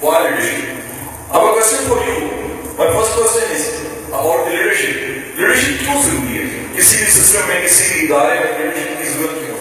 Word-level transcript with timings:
why 0.00 0.30
leadership? 0.30 0.78
Our 1.30 1.52
question 1.54 1.88
for 1.88 1.98
you, 1.98 2.18
my 2.78 2.86
first 2.88 3.12
question 3.14 3.50
is 3.50 3.64
about 4.08 4.46
the 4.46 4.52
leadership. 4.52 4.96
Leadership 5.36 5.78
کیوں 5.80 6.02
ضروری 6.02 6.38
ہے 6.38 6.66
کسی 6.76 6.96
بھی 6.96 7.06
سسٹم 7.06 7.46
میں 7.48 7.60
کسی 7.64 7.84
بھی 7.88 8.06
ادارے 8.06 8.38
میں 8.38 8.52
leadership 8.54 8.98
کی 8.98 9.08
ضرورت 9.08 9.34
کیوں 9.36 9.56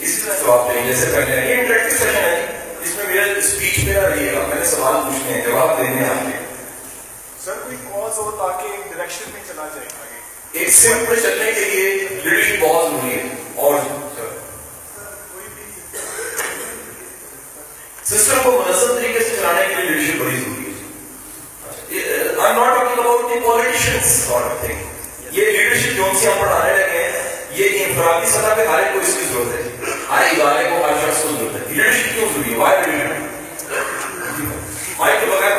اسی 0.00 0.20
طرح 0.20 0.34
جواب 0.42 0.68
دیں 0.68 0.84
جیسے 0.86 1.06
پہلے 1.14 1.36
یہ 1.36 1.54
انٹریکٹو 1.54 1.96
سیشن 1.96 2.14
ہے 2.16 2.34
جس 2.82 2.94
میں 2.96 3.04
میرا 3.06 3.24
اسپیچ 3.38 3.84
میرا 3.84 4.08
رہے 4.08 4.32
گا 4.34 4.46
میں 4.46 4.60
نے 4.60 4.66
سوال 4.66 5.00
پوچھنے 5.04 5.32
ہیں 5.32 5.42
جواب 5.46 5.78
دینے 5.78 6.04
آپ 6.08 6.22
نے 6.26 6.36
سر 7.44 7.58
کوئی 7.64 7.76
کاز 7.84 8.18
ہو 8.18 8.30
تاکہ 8.38 8.72
ایک 8.72 8.92
ڈائریکشن 8.92 9.30
میں 9.32 9.40
چلا 9.48 9.68
جائے 9.74 9.88
ایک 10.52 10.70
سمت 10.74 11.22
چلنے 11.22 11.50
کے 11.52 11.64
لیے 11.64 11.90
لیڈرشپ 11.98 12.62
بہت 12.62 12.90
ضروری 12.90 13.10
ہے 13.10 13.28
اور 13.56 13.74
سسٹم 18.10 18.38
کو 18.42 18.50
منظم 18.52 18.94
طریقے 18.94 19.18
سے 19.20 19.28
چلانے 19.30 19.66
کے 19.66 19.74
لیے 19.74 19.82
لیڈرشپ 19.82 20.20
بڑی 20.20 20.36
ضروری 20.36 20.64
ہے 20.64 20.72
اور 24.32 24.54
یہ 25.32 25.44
لیڈرشپ 25.46 25.96
جو 25.96 26.06
سے 26.20 26.26
ہم 26.26 26.40
پڑھانے 26.40 26.72
لگے 26.72 27.02
ہیں 27.02 27.20
یہ 27.52 27.84
انفرادی 27.84 28.30
سطح 28.30 28.54
پہ 28.56 28.66
ہر 28.66 28.78
ایک 28.78 28.92
کو 28.94 29.00
اس 29.00 29.14
کی 29.14 29.26
ضرورت 29.26 29.54
ہے 29.54 29.92
ہر 30.08 30.24
ادارے 30.32 30.68
کو 30.70 30.82
ہر 30.84 30.96
شخص 31.00 31.22
کو 31.22 31.28
ضرورت 31.28 31.54
ہے 31.54 31.60
لیڈرشپ 31.68 32.14
کیوں 32.14 32.28
ضروری 32.28 32.50
ہے 32.50 32.56
مائک 34.98 35.20
کے 35.20 35.26
بغیر 35.26 35.58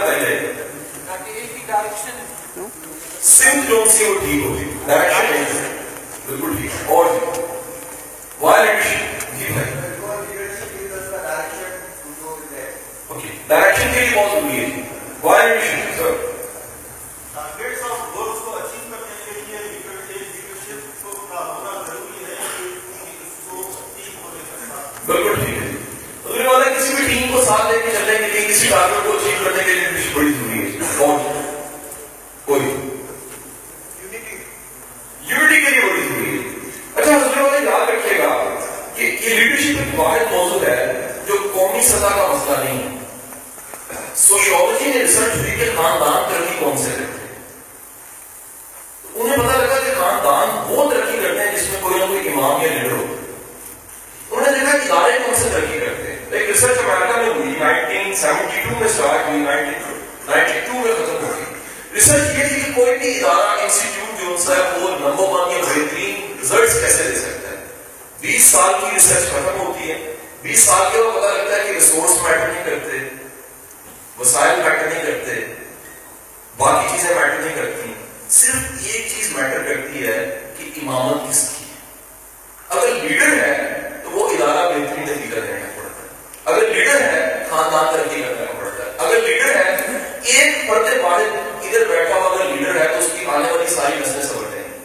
سمت 3.23 3.69
جو 3.69 3.83
سے 3.89 4.05
وہ 4.05 4.19
ٹھیک 4.19 4.45
ہوگی 4.45 4.65
ڈائریکشن 4.85 5.63
بالکل 6.27 6.55
ٹھیک 6.57 6.91
اور 6.91 7.05
وائی 8.41 8.65
لیڈرشپ 8.65 9.37
جی 9.37 9.53
بھائی 9.53 9.90
ڈائریکشن 13.51 13.87
کے 13.93 13.99
لیے 13.99 14.09
بہت 14.15 14.31
ضروری 14.31 14.57
ہے۔ 14.59 14.81
بالکل 25.05 25.33
ٹھیک 25.35 25.57
ہے۔ 25.57 27.07
ٹیم 27.07 27.31
کو 27.31 27.43
ساتھ 27.43 27.65
اچھا 36.95 37.13
یاد 37.69 37.89
گا 38.19 38.59
کہ 38.95 39.03
یہ 39.03 39.35
لیڈرشپ 39.35 39.99
واحد 39.99 40.33
ہے 40.63 41.07
جو 41.27 41.33
قومی 41.53 41.81
سطح 41.81 42.15
کا 42.15 42.27
مسئلہ 42.27 42.63
نہیں 42.63 42.80
ریسرچ 45.11 45.35
ہوئی 45.35 45.51
کہ 45.51 45.65
خاندان 45.75 46.23
ترقی 46.29 46.53
کون 46.59 46.77
سے 46.77 46.89
کرتے 46.89 47.19
انہیں 49.13 49.37
پتا 49.37 49.57
لگا 49.57 49.79
کہ 49.79 49.93
خاندان 49.99 50.49
وہ 50.67 50.91
ترقی 50.91 51.17
کرتے 51.23 51.39
ہیں 51.39 51.55
جس 51.55 51.69
میں 51.69 51.81
کوئی 51.81 51.99
نہ 51.99 52.05
کوئی 52.05 52.29
امام 52.29 52.61
یا 52.61 52.67
لیڈر 52.67 52.91
ہوتا 52.91 53.15
انہوں 54.31 54.51
نے 54.51 54.59
دیکھا 54.59 54.77
کہ 54.77 54.91
ادارے 54.91 55.17
کون 55.25 55.35
سے 55.35 55.49
ترقی 55.53 55.79
کرتے 55.79 56.11
ہیں؟ 56.11 56.19
ایک 56.31 56.49
ریسرچ 56.49 56.77
امریکہ 56.77 57.17
میں 57.17 57.29
ہوئی 57.29 57.55
نائنٹین 57.59 58.15
سیونٹی 58.15 58.61
ٹو 58.63 58.79
میں 58.79 58.87
اسٹارٹ 58.87 59.27
ہوئی 59.27 59.39
نائنٹی 59.39 60.59
ٹو 60.59 60.73
میں 60.73 60.93
ختم 60.93 61.25
ہو 61.25 61.33
گئی۔ 61.35 61.45
ریسرچ 61.93 62.39
یہ 62.39 62.47
تھی 62.47 62.61
کہ 62.61 62.71
کوئی 62.75 62.97
بھی 62.97 63.19
ادارہ 63.19 63.59
انسٹیٹیوٹ 63.61 64.21
جو 64.21 64.55
ہے، 64.55 64.61
وہ 64.61 64.89
نمبر 64.89 65.23
ون 65.23 65.51
یا 65.51 65.61
بہترین 65.61 66.35
ریزلٹس 66.39 66.73
کیسے 66.73 67.03
دے 67.03 67.15
سکتا 67.15 67.49
ہے؟ 67.49 67.65
بیس 68.19 68.43
سال 68.43 68.73
کی 68.81 68.87
ریسرچ 68.93 69.29
ختم 69.29 69.59
ہوتی 69.59 69.91
ہے، 69.91 70.15
بیس 70.41 70.59
سال 70.59 70.85
کے 70.91 70.97
بعد 70.97 71.17
پتا 71.17 71.31
لگتا 71.31 71.55
ہے 71.55 71.63
کہ 71.63 71.71
ریسورس 71.71 72.21
میٹر 72.23 72.47
نہیں 72.47 72.63
کرتے۔ 72.63 73.20
وسائل 74.21 74.61
میٹر 74.63 74.87
نہیں 74.87 75.05
کرتے۔ 75.05 75.53
باقی 76.57 76.87
چیزیں 76.91 77.15
میٹر 77.15 77.39
نہیں 77.39 77.55
کرتی۔ 77.55 77.93
صرف 78.29 78.55
ایک 78.85 79.07
چیز 79.17 79.31
میٹر 79.31 79.63
کرتی 79.63 80.07
ہے 80.07 80.39
کہ 80.57 80.71
امامت 80.81 81.31
کس 81.31 81.49
کی 81.49 81.65
ہے۔ 81.65 81.75
اگر 82.69 83.03
لیڈر 83.03 83.43
ہے 83.43 83.79
تو 84.03 84.11
وہ 84.11 84.29
ادارہ 84.29 84.69
بہترین 84.69 85.05
طریقہ 85.07 85.39
دینا 85.39 85.69
پڑتا 85.75 86.03
ہے۔ 86.03 86.07
اگر 86.45 86.73
لیڈر 86.73 87.01
ہے، 87.01 87.43
خاندان 87.49 87.85
ترقی 87.93 88.21
کرنا 88.21 88.51
پڑتا 88.59 88.85
ہے۔ 88.85 88.91
اگر 88.97 89.21
لیڈر 89.21 89.55
ہے، 89.55 89.77
ایک 90.23 90.69
پڑھتے 90.69 91.01
پڑھے 91.03 91.25
ادھر 91.67 91.85
بیٹھا 91.89 92.15
ہوا 92.15 92.35
اگر 92.35 92.45
لیڈر 92.45 92.81
ہے 92.81 92.87
تو 92.87 92.97
اس 92.97 93.07
کی 93.19 93.25
آنے 93.25 93.51
والی 93.51 93.69
ساری 93.69 93.95
نسلیں 93.99 94.23
سمجھ 94.23 94.53
رہے 94.53 94.61
ہیں 94.61 94.77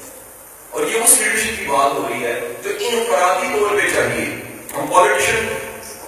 اور 0.71 0.87
یہ 0.87 1.01
اس 1.01 1.21
لیڈرشپ 1.21 1.59
کی 1.59 1.67
بات 1.67 1.93
ہو 1.93 2.09
رہی 2.09 2.25
ہے 2.25 2.41
جو 2.63 2.71
انفرادی 2.79 3.47
طور 3.59 3.71
پہ 3.71 3.89
چاہیے۔ 3.95 4.35
ہم 4.77 4.87
پالیٹیشین 4.87 5.53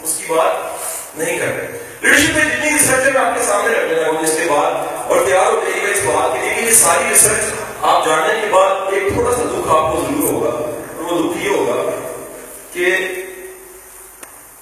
اس 0.03 0.15
کی 0.19 0.25
بات 0.29 0.79
نہیں 1.15 1.39
کر 1.39 1.47
رہے۔ 1.47 1.79
لیڈرشپ 2.01 2.37
میں 2.37 2.45
جتنی 2.45 2.71
ریسرچ 2.71 3.07
ہے 3.07 3.11
میں 3.13 3.21
آپ 3.21 3.39
کے 3.39 3.45
سامنے 3.47 3.75
رکھنے 3.75 3.95
لگا 3.95 4.11
ہوں 4.11 4.25
اس 4.25 4.37
کے 4.37 4.49
بعد 4.51 4.73
اور 5.07 5.27
تیار 5.27 5.47
ہو 5.47 5.61
جائیے 5.65 5.83
گا 5.83 5.91
اس 5.91 6.05
بات 6.05 6.33
کے 6.33 6.41
لیے 6.41 6.55
کہ 6.55 6.61
یہ 6.61 6.73
ساری 6.73 7.09
ریسرچ 7.11 7.53
آپ 7.83 8.07
جاننے 8.07 8.41
کے 8.41 8.47
بعد 8.51 8.93
ایک 8.93 9.03
تھوڑا 9.13 9.37
سا 9.37 9.43
دکھ 9.43 9.69
آپ 9.69 9.93
کو 9.93 10.05
ضرور 10.09 10.33
ہوگا 10.33 10.49
اور 10.49 11.13
وہ 11.13 11.33
دکھ 11.33 11.45
یہ 11.45 11.51
ہوگا 11.51 11.91
کہ 12.73 12.87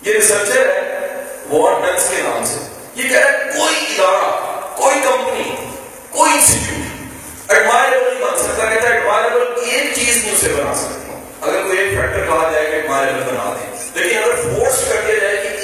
یہ 0.02 0.12
ریسرچر 0.12 0.66
ہے 0.66 1.06
وارڈ 1.50 1.86
ڈنس 1.86 2.10
کے 2.10 2.22
نام 2.22 2.44
سے۔ 2.44 2.58
یہ 2.94 3.08
کہہ 3.08 3.18
رہا 3.18 3.30
ہے 3.30 3.52
کوئی 3.58 3.76
ادارہ، 3.88 4.30
کوئی 4.76 4.94
کمپنی 5.04 5.66
کوئی 6.10 6.32
انسٹیٹیوٹ 6.32 7.52
ایڈمائریبل 7.52 8.14
نہیں 8.14 8.22
بن 8.22 8.38
سکتا، 8.38 8.68
کہتا 8.68 8.88
ہے 8.88 8.94
ایڈمائریبل 8.94 9.70
ایک 9.70 9.94
چیز 9.94 10.16
نہیں 10.16 10.34
اسے 10.34 10.48
بنا 10.48 10.74
سکتا۔ 10.74 11.18
اگر 11.40 11.62
کوئی 11.62 11.78
ایک 11.78 11.90
فیکٹر 11.90 12.26
کہا 12.26 12.50
جائے 12.52 12.66
کہ 12.66 12.70
ایڈمائریبل 12.70 13.22
بنا 13.22 13.54
دیں 13.54 13.76
لیکن 13.94 14.18
اگر 14.18 14.34
فورس 14.34 14.84
کر 14.88 15.00
کے 15.06 15.15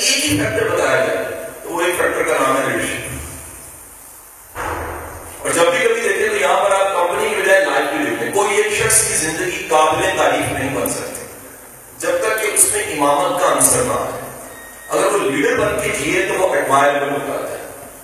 ایک 0.03 0.27
ہی 0.27 0.39
فیکٹر 0.39 0.69
بتایا 0.69 0.97
جائے 0.97 1.25
تو 1.63 1.71
وہ 1.71 1.83
ایک 1.83 1.95
فیکٹر 1.97 2.23
کا 2.23 2.35
نام 2.41 2.57
ہے 2.57 2.73
ریڈیشن 2.73 3.09
اور 5.39 5.51
جب 5.51 5.63
بھی 5.63 5.89
کبھی 5.89 6.01
دیکھیں 6.01 6.29
تو 6.29 6.37
یہاں 6.37 6.65
پر 6.65 6.71
آپ 6.71 6.93
کمپنی 6.93 7.29
کی 7.29 7.35
بجائے 7.43 7.65
لائف 7.65 7.95
بھی 7.95 8.11
دیکھیں 8.11 8.33
کوئی 8.33 8.57
ایک 8.57 8.73
شخص 8.83 9.09
کی 9.09 9.15
زندگی 9.15 9.67
قابل 9.69 10.07
تعریف 10.17 10.53
نہیں 10.53 10.77
بن 10.77 10.91
سکتی 10.91 11.25
جب 11.99 12.11
تک 12.21 12.43
کہ 12.43 12.47
اس 12.55 12.67
میں 12.73 12.83
امامت 12.83 13.41
کا 13.41 13.47
انصر 13.47 13.83
نہ 13.87 13.93
آئے۔ 13.93 14.21
اگر 14.89 15.05
وہ 15.05 15.31
لیڈر 15.31 15.57
بن 15.57 15.81
کے 15.83 15.89
جیے 15.99 16.27
تو 16.27 16.35
وہ 16.35 16.55
ایڈمائربل 16.55 17.11
ہو 17.11 17.19
جاتا 17.27 17.53
ہے۔ 17.53 17.57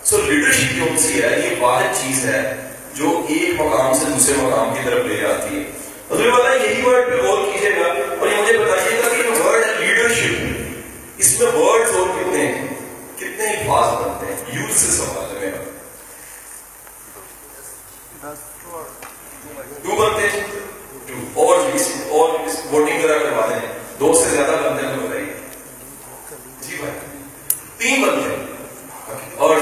سو 0.04 0.16
لیڈرشپ 0.16 0.76
جو 0.76 0.84
سی 0.98 1.22
ہے، 1.22 1.40
یہ 1.44 1.62
واحد 1.62 1.94
چیز 2.02 2.26
ہے 2.26 2.54
جو 2.94 3.22
ایک 3.28 3.60
مقام 3.60 3.94
سے 3.94 4.04
دوسرے 4.04 4.34
مقام 4.36 4.74
کی 4.74 4.80
طرف 4.84 5.04
لے 5.04 5.16
جاتی 5.16 5.56
ہے۔ 5.56 5.62
مطلب 6.10 6.26
مجھے 6.26 6.30
پتا 6.30 6.54
یہی 6.54 6.82
ورڈ 6.82 7.06
پہ 7.06 7.26
غور 7.26 7.38
کیجیے 7.52 7.70
گا 7.70 8.16
اور 8.18 8.28
یہ 8.28 8.42
مجھے 8.42 8.58
بتائیے 8.58 9.00
گا 9.04 9.08
کہ 9.08 9.16
یہ 9.16 9.42
ورڈ 9.42 9.64
ہے 9.64 9.86
لیڈرشپ 9.86 10.57
اس 11.18 11.40
میں 11.40 11.52
ورڈز 11.52 11.90
اور 11.96 12.08
کتنے 12.08 12.46
ہیں؟ 12.46 12.68
کتنے 13.16 13.48
ہی 13.48 13.56
الفاظ 13.56 14.02
بنتے 14.02 14.34
ہیں؟ 14.34 14.60
یوز 14.60 14.76
سے 14.76 14.92
سوال 14.92 15.36
ہے 15.36 15.40
میرا 15.40 15.62
ٹو 19.82 19.96
بنتے 19.96 20.28
ہیں۔ 20.28 20.40
ٹو 21.06 21.14
اور 21.34 21.58
اس 21.74 21.92
اور 22.08 22.40
اس 22.40 22.60
ووٹنگ 22.70 23.02
کرا 23.02 23.18
کروا 23.18 23.46
دیں۔ 23.46 23.78
دو 24.00 24.24
سے 24.24 24.30
زیادہ 24.30 24.50
بنتے 24.50 24.86
ہیں 24.86 24.96
بتائیے 24.96 25.34
جی 26.60 26.76
بھائی، 26.76 27.18
تین 27.78 28.02
بنتے 28.02 28.36
ہیں۔ 28.36 28.46
اور 29.36 29.56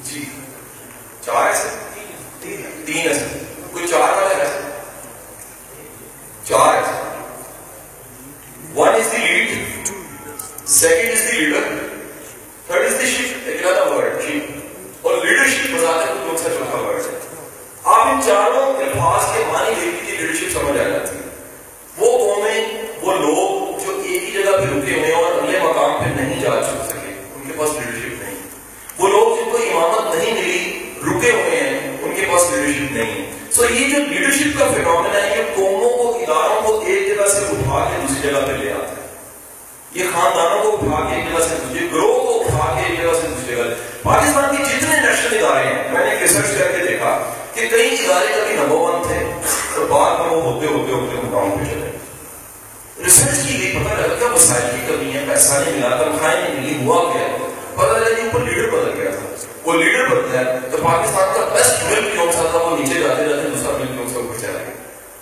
جی۔ 0.00 0.24
چار 1.20 1.46
ایسے۔ 1.46 1.68
تین 2.86 3.08
ایسے۔ 3.08 3.43
پاکستان 60.84 61.28
کا 61.34 61.48
بیسٹ 61.54 61.84
ملک 61.84 62.12
کیوں 62.12 62.32
سا 62.32 62.42
تھا 62.50 62.58
وہ 62.58 62.76
نیچے 62.76 63.00
جاتے 63.00 63.24
جاتے 63.28 63.48
دوسرا 63.48 63.72
کیوں 63.78 64.08
سا 64.08 64.20
کو 64.20 64.34
چلا 64.40 64.58
گیا۔ 64.58 64.74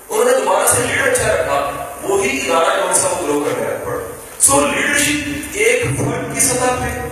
انہوں 0.09 0.25
نے 0.25 0.33
دوبارہ 0.33 0.67
سے 0.67 0.83
لیڈر 0.83 1.09
اچھا 1.09 1.33
رکھا، 1.33 1.71
وہی 2.03 2.39
ادارہ 2.39 2.77
جو 2.77 2.95
سب 2.95 3.21
کو 3.21 3.27
لوگ 3.27 3.45
کر 3.45 3.63
رہا 3.63 3.93
ہے 3.93 3.99
سو 4.39 4.61
لیڈرشپ 4.67 5.29
ایک 5.53 5.83
فرد 5.83 6.35
کی 6.35 6.41
سطح 6.41 6.75
پہ، 6.81 7.09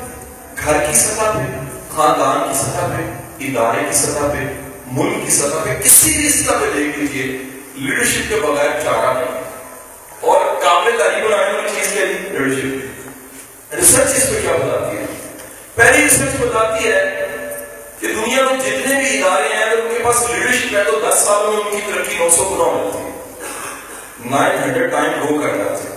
گھر 0.65 0.87
کی 0.87 0.95
سطح 0.95 1.23
پہ، 1.23 1.45
خاندان 1.91 2.49
کی 2.49 2.59
سطح 2.59 2.87
پہ، 2.87 3.03
ادارے 3.45 3.85
کی 3.91 3.97
سطح 3.97 4.27
پہ، 4.33 4.45
ملک 4.87 5.25
کی 5.25 5.31
سطح 5.31 5.65
پہ، 5.65 5.83
کسی 5.85 6.13
بھی 6.13 6.29
سطح 6.29 6.53
پہ 6.53 6.67
دیکھ 6.75 6.99
لیجیے 6.99 7.39
لیڈرشپ 7.75 8.29
کے 8.29 8.35
بغیر 8.35 8.71
چارہ 8.85 9.19
نہیں۔ 9.19 9.41
اور 10.21 10.41
قابل 10.63 10.91
تعریف 10.99 11.25
بنانے 11.25 11.53
والی 11.53 11.69
چیز 11.75 11.93
کے 11.93 12.05
لیڈرشپ 12.07 13.75
ریسرچ 13.75 14.11
اس 14.17 14.31
پہ 14.31 14.41
کیا 14.43 14.53
بتاتی 14.53 14.97
ہے؟ 14.97 15.07
پہلی 15.75 16.03
ریسرچ 16.03 16.41
بتاتی 16.41 16.89
ہے 16.89 17.20
کہ 18.01 18.07
دنیا 18.07 18.43
میں 18.43 18.59
جتنے 18.59 18.95
بھی 18.95 19.23
ادارے 19.23 19.49
ہیں، 19.49 19.63
اگر 19.63 19.79
ان 19.79 19.95
کے 19.97 20.03
پاس 20.03 20.31
لیڈرشپ 20.31 20.77
ہے 20.77 20.85
تو 20.85 21.01
دس 21.09 21.19
سال 21.19 21.47
میں 21.47 21.57
ان 21.57 21.71
کی 21.71 21.93
ترقی 21.93 22.17
نو 22.19 22.29
سو 22.31 22.45
گنا 22.45 22.65
ہو 22.65 22.91
جاتی 22.95 23.05
ہے۔ 23.05 23.11
نائن 24.31 24.63
ہنڈریڈ 24.65 24.91
ٹائم 24.91 25.05
گرو 25.05 25.43
کر 25.43 25.57
جاتے 25.57 25.89
ہیں۔ 25.89 25.97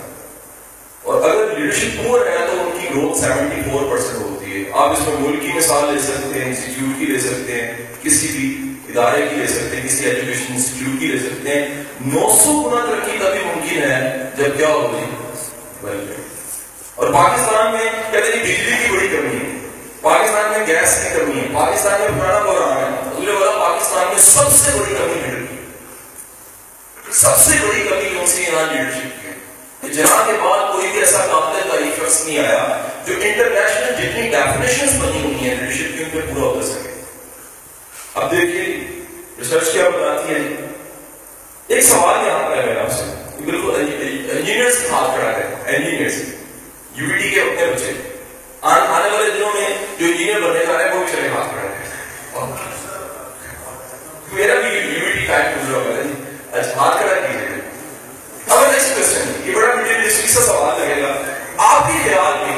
اور 1.02 1.30
اگر 1.30 1.56
لیڈرشپ 1.58 2.04
پور 2.04 2.26
ہے 2.26 2.36
تو 2.38 2.52
ان 2.52 2.78
کی 2.80 2.88
گروتھ 2.96 3.18
سیونٹی 3.18 3.70
فور 3.70 3.90
پرسینٹ 3.90 4.22
ہوتی 4.22 4.64
ہے۔ 4.64 4.70
آپ 4.72 4.88
اس 4.88 5.08
میں 5.08 5.16
ملک 5.20 5.40
کی 5.40 5.48
مثال 5.54 5.94
لے 5.94 6.00
سکتے 6.00 6.40
ہیں 6.40 6.48
انسٹیٹیوٹ 6.48 6.98
کی 6.98 7.06
لے 7.06 7.20
سکتے 7.20 7.52
ہیں، 7.52 7.72
کسی 8.02 8.28
بھی 8.28 8.72
ادارے 8.88 9.26
کی 9.30 9.36
لے 9.36 9.46
سکتے 9.46 9.76
ہیں، 9.76 9.84
کسی 9.84 10.04
ایجوکیشن 10.04 10.52
انسٹیٹیوٹ 10.54 11.00
کی 11.00 11.06
لے 11.06 11.18
سکتے 11.18 11.48
ہیں۔ 11.48 11.84
نو 12.00 12.36
سو 12.44 12.70
گنا 12.70 12.84
ترقی 12.84 13.18
تبھی 13.18 13.44
ممکن 13.44 13.82
ہے 13.82 14.18
جب 14.36 14.56
کیا 14.56 14.68
ہوگی 14.68 15.04
اور 16.94 17.12
پاکستان 17.12 17.72
میں 17.72 18.12
کہتے 18.12 18.32
ہیں 18.32 18.44
بجلی 18.44 18.54
کی 18.54 18.96
بڑی 18.96 19.08
کمی 19.08 19.36
ہے۔ 19.36 19.63
پاکستان 20.04 20.50
میں 20.50 20.66
گیس 20.66 20.98
کی 21.02 21.08
کمی 21.14 21.40
ہے۔ 21.40 21.46
پاکستان 21.52 22.00
میں 22.00 22.08
پرانا 22.20 22.38
بحران 22.38 22.94
ہے۔ 22.94 22.98
حضور 23.16 23.34
والا 23.34 23.68
پاکستان 23.68 24.06
میں 24.06 24.22
سب 24.22 24.50
سے 24.50 24.70
بڑی 24.78 24.94
کمی 24.94 25.14
لیڈر 25.14 27.12
سب 27.12 27.36
سے 27.36 27.50
بڑی 27.68 27.80
کمی 27.88 28.08
کون 28.16 28.26
سی 28.26 28.42
یہاں 28.42 28.72
لیڈرشپ 28.72 29.22
کی۔ 29.22 29.28
ہے 29.28 29.92
جہاں 29.94 30.26
کے 30.26 30.32
بعد 30.32 30.72
کوئی 30.72 30.88
بھی 30.88 31.00
ایسا 31.00 31.26
قابل 31.26 31.68
تعریف 31.70 32.02
شخص 32.02 32.24
نہیں 32.26 32.38
آیا 32.38 32.86
جو 33.06 33.14
انٹرنیشنل 33.20 33.94
جتنی 33.94 34.30
ڈیفینیشن 34.30 34.98
بنی 34.98 35.24
ہوئی 35.24 35.34
ہیں 35.34 35.56
لیڈرشپ 35.56 35.98
کی 35.98 36.04
ان 36.04 36.10
پہ 36.12 36.20
پورا 36.34 36.50
اتر 36.50 36.66
سکے۔ 36.66 37.02
اب 38.14 38.30
دیکھیے 38.30 38.86
ریسرچ 39.38 39.72
کیا 39.72 39.88
بتاتی 39.88 40.34
ہے 40.34 40.66
ایک 41.66 41.84
سوال 41.84 42.26
یہاں 42.26 42.48
پر 42.48 42.56
ہے 42.56 42.66
میرا 42.66 42.82
آپ 42.82 42.90
سے۔ 42.90 43.02
بالکل 43.44 43.70
انجینئرس 44.30 44.76
ہاتھ 44.90 45.18
کھڑا 45.18 45.30
ہے۔ 45.30 45.76
انجینئرس 45.76 46.14
یو 46.94 47.06
بی 47.08 47.16
ٹی 47.18 47.30
کے 47.30 47.40
اپنے 47.40 47.66
بچے۔ 47.66 48.13
آنے 48.64 49.08
والے 49.10 49.30
دنوں 49.30 49.52
میں 49.54 49.68
جو 49.98 50.06
انجینئر 50.06 50.40
بننے 50.40 50.64
جا 50.66 50.72
اچھا، 50.72 50.78
رہے 50.78 50.84
ہیں 50.84 50.94
وہ 50.94 51.04
بھی 51.04 51.12
چلے 51.12 51.28
ہاتھ 51.28 51.48
کھڑا 51.50 51.62
ہے 51.62 52.52
میرا 54.32 54.54
بھی 54.60 54.68
یو 54.68 55.04
بی 55.06 55.26
ٹائم 55.26 55.46
گزرا 55.56 55.78
ہوا 55.78 55.96
ہے۔ 55.96 56.60
اچھا 56.60 56.76
ہاتھ 56.76 56.96
کھڑا 56.98 57.14
کیجیے 57.14 57.60
اب 58.48 58.62
نیکسٹ 58.62 58.94
کوشچن 58.96 59.42
یہ 59.44 59.54
بڑا 59.54 59.74
مجھے 59.74 60.10
سا 60.10 60.40
سوال 60.46 60.80
لگے 60.80 61.00
گا۔ 61.02 61.12
آپ 61.66 61.86
کے 61.88 61.98
خیال 62.04 62.44
میں 62.44 62.56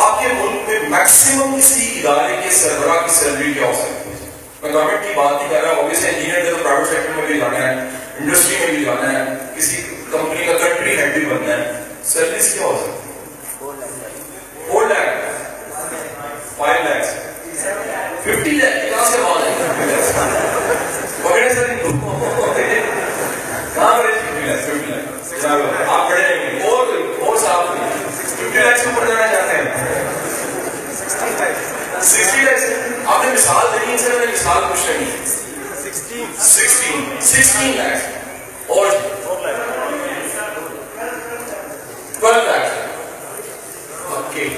آپ 0.00 0.20
کے 0.20 0.26
ملک 0.34 0.68
میں 0.68 0.78
میکسیمم 0.88 1.56
کسی 1.58 1.88
ادارے 2.00 2.36
کے 2.42 2.50
سربراہ 2.56 3.06
کی 3.06 3.14
سیلری 3.14 3.52
کیا 3.52 3.66
ہو 3.66 3.72
سکتی 3.72 4.10
ہے؟ 4.10 4.30
میں 4.62 4.72
گورنمنٹ 4.72 5.02
کی 5.02 5.14
بات 5.16 5.32
نہیں 5.32 5.48
کر 5.50 5.62
رہا 5.62 5.80
اوبیسلی 5.82 6.08
انجینئر 6.08 6.44
کا 6.44 6.50
تو 6.50 6.62
پرائیویٹ 6.62 6.88
سیکٹر 6.88 7.12
میں 7.16 7.26
بھی 7.26 7.38
جانا 7.40 7.58
ہے 7.58 7.72
انڈسٹری 8.18 8.56
میں 8.60 8.70
بھی 8.76 8.84
جانا 8.84 9.12
ہے، 9.12 9.24
کسی 9.56 9.82
کمپنی 10.10 10.44
کا 10.46 10.58
کنٹری 10.58 10.96
ہیڈ 10.98 11.14
بھی 11.14 11.24
بننا 11.24 11.56
ہے۔ 11.56 11.72
سیلریز 12.12 12.52
کیا 12.54 12.66
ہو 12.66 12.76
سکتی 12.82 13.08
ہے 13.08 13.68
four 14.68 14.86
lakh 14.88 15.28
five 16.56 16.82
lakh 16.84 17.06
fifty 18.22 18.50
lakh 18.52 18.78
کہاں 18.84 19.04
سے 19.06 19.18
بات 19.18 19.40
ہے 19.40 19.50
پکڑے 21.22 21.48
سر 21.50 21.74
کہاں 23.74 23.92
پر 23.92 24.10
ففٹی 24.10 24.46
لاکھ 24.46 24.62
ففٹی 24.62 24.90
لاکھ 24.90 25.88
آپ 25.88 26.08
پڑھے 26.08 26.22
نہیں 26.22 26.40
گے 26.50 26.68
اور 26.68 26.86
اور 27.20 27.36
صاحب 27.38 27.74
ففٹی 28.16 28.58
لاکھ 28.58 28.80
سے 28.80 28.86
اوپر 28.86 29.06
جانا 29.06 29.26
چاہتے 29.26 29.56
ہیں 29.56 29.64
سکسٹی 32.02 32.42
لاکھ 32.42 32.62
آپ 33.06 33.24
نے 33.24 33.32
مثال 33.32 33.66
دینی 33.72 33.96
سر 33.98 34.18
میں 34.18 34.26
مثال 34.28 34.62
پوچھ 34.68 34.86
رہی 34.88 35.04
ہے 35.04 35.24
سکسٹین 36.40 37.04
سکسٹین 37.22 37.76
لاکھ 37.76 38.70
اور 38.70 38.86
ٹویلو 42.20 42.40
لاکھ 42.42 42.68
اوکے 44.10 44.48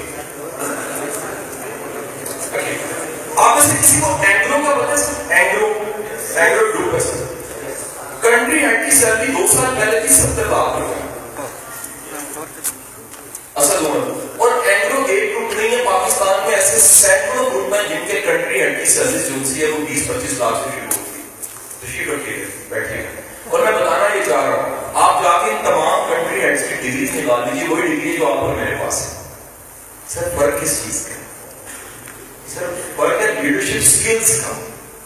آپ 3.35 3.55
میں 3.55 3.61
سے 3.61 3.77
کسی 3.77 3.99
کو 3.99 4.15
اینگلو 4.21 4.57
کا 4.63 4.73
پتا 4.75 4.97
ہے 4.97 5.35
اینگلو 5.35 5.67
اینگلو 6.35 6.67
گروپ 6.67 6.93
ہے 6.93 6.99
سر 7.01 7.23
کنٹری 8.21 8.59
ہیڈ 8.59 8.85
کی 8.85 8.91
سیلری 8.95 9.31
دو 9.31 9.47
سال 9.49 9.75
پہلے 9.77 9.99
تھی 9.99 10.13
ستر 10.13 10.45
لاکھ 10.47 10.79
روپے 10.79 11.01
اصل 13.55 13.85
عمر 13.85 14.11
اور 14.37 14.51
اینگلو 14.65 15.05
ایک 15.05 15.29
گروپ 15.29 15.53
نہیں 15.53 15.71
ہے 15.71 15.83
پاکستان 15.85 16.47
میں 16.47 16.55
ایسے 16.55 16.79
سینکڑوں 16.81 17.45
گروپ 17.45 17.73
ہیں 17.75 17.83
جن 17.89 18.05
کے 18.07 18.21
کنٹری 18.21 18.61
ہیڈ 18.61 18.79
کی 18.79 18.85
سیلری 18.91 19.23
جو 19.29 19.43
سی 19.45 19.61
ہے 19.61 19.67
وہ 19.67 19.85
بیس 19.87 20.07
پچیس 20.07 20.37
لاکھ 20.39 20.57
سے 20.57 20.69
شروع 20.71 20.87
ہوتی 20.87 21.11
ہے 21.11 21.23
تشریف 21.81 22.09
رکھیے 22.09 22.45
بیٹھے 22.69 23.03
اور 23.49 23.59
میں 23.59 23.71
بتانا 23.71 24.07
یہ 24.15 24.23
چاہ 24.25 24.45
رہا 24.45 24.63
ہوں 24.63 25.01
آپ 25.01 25.23
جا 25.23 25.37
کے 25.37 25.51
ان 25.51 25.63
تمام 25.63 26.09
کنٹری 26.09 26.41
ہیڈس 26.41 26.61
کی 26.69 26.75
ڈگریز 26.77 27.15
نکال 27.15 27.45
دیجیے 27.45 27.67
وہی 27.67 27.81
ڈگری 27.83 28.15
جو 28.17 28.27
آپ 28.27 28.37
اور 28.37 28.55
میرے 28.55 28.75
پاس 28.79 29.01
ہے 29.01 29.21
سر 30.09 30.29
فرق 30.35 30.61
کس 30.61 30.81
چیز 30.83 31.05
کا 31.05 31.21
سر 32.49 32.73
فرق 32.95 33.21
ہے 33.21 33.32
لیڈرشپ 33.43 33.85
سکلز 33.85 34.39
کا 34.39 34.53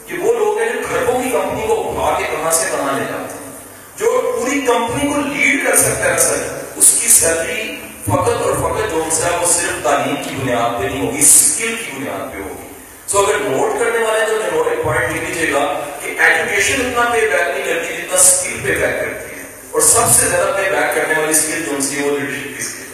کہ 0.08 0.18
وہ 0.18 0.34
لوگ 0.34 0.60
ہیں 0.60 0.70
جو 0.70 0.80
گھروں 0.90 1.22
کی 1.24 1.30
کمپنی 1.30 1.68
کو 1.68 1.76
اٹھا 1.82 2.18
کے 2.18 2.26
کہاں 2.26 2.52
سے 2.52 2.70
کہاں 2.72 2.98
لے 3.00 3.06
جاتے 3.06 3.34
ہیں 3.36 3.52
جو 3.98 4.22
پوری 4.38 4.60
کمپنی 4.68 5.08
کو 5.08 5.22
لیڈ 5.24 5.66
کر 5.66 5.78
سکتا 5.78 6.14
ہے 6.14 6.18
سر 6.20 6.48
اس 6.76 6.92
کی 7.02 7.08
سیلری 7.10 7.76
فقط 8.04 8.42
اور 8.42 8.54
فقط 8.56 8.92
جو 8.92 9.04
ہے 9.24 9.38
وہ 9.38 9.48
صرف 9.48 9.84
تعلیم 9.84 10.16
کی 10.24 10.36
بنیاد 10.36 10.80
پہ 10.80 10.86
نہیں 10.86 11.06
ہوگی 11.06 11.20
اسکل 11.20 11.76
کی 11.76 11.92
بنیاد 11.92 12.34
پہ 12.34 12.40
ہوگی 12.40 12.68
سو 13.08 13.20
اگر 13.20 13.40
نوٹ 13.42 13.80
کرنے 13.80 14.04
والے 14.04 14.26
تو 14.26 14.38
نوٹ 14.52 14.68
ایک 14.68 14.84
پوائنٹ 14.84 15.16
لکھ 15.16 15.30
لیجیے 15.30 15.52
گا 15.54 15.66
کہ 16.02 16.14
ایجوکیشن 16.20 16.82
اتنا 16.82 17.10
پے 17.12 17.22
بیک 17.22 17.48
نہیں 17.48 17.66
کرتی 17.66 17.96
جتنا 17.96 18.16
اسکل 18.16 18.60
پے 18.64 18.76
بیک 18.76 19.00
کرتی 19.02 19.36
ہے 19.36 19.44
اور 19.72 19.82
سب 19.84 20.14
سے 20.14 20.28
زیادہ 20.28 20.52
پے 20.58 20.70
بیک 20.72 20.96
کرنے 20.96 21.20
والی 21.20 21.32
اسکل 21.32 21.64
جو 21.66 21.82
سی 21.82 22.02
وہ 22.02 22.12
لیڈرشپ 22.12 22.44
کی 22.48 22.64
اسکل 22.64 22.86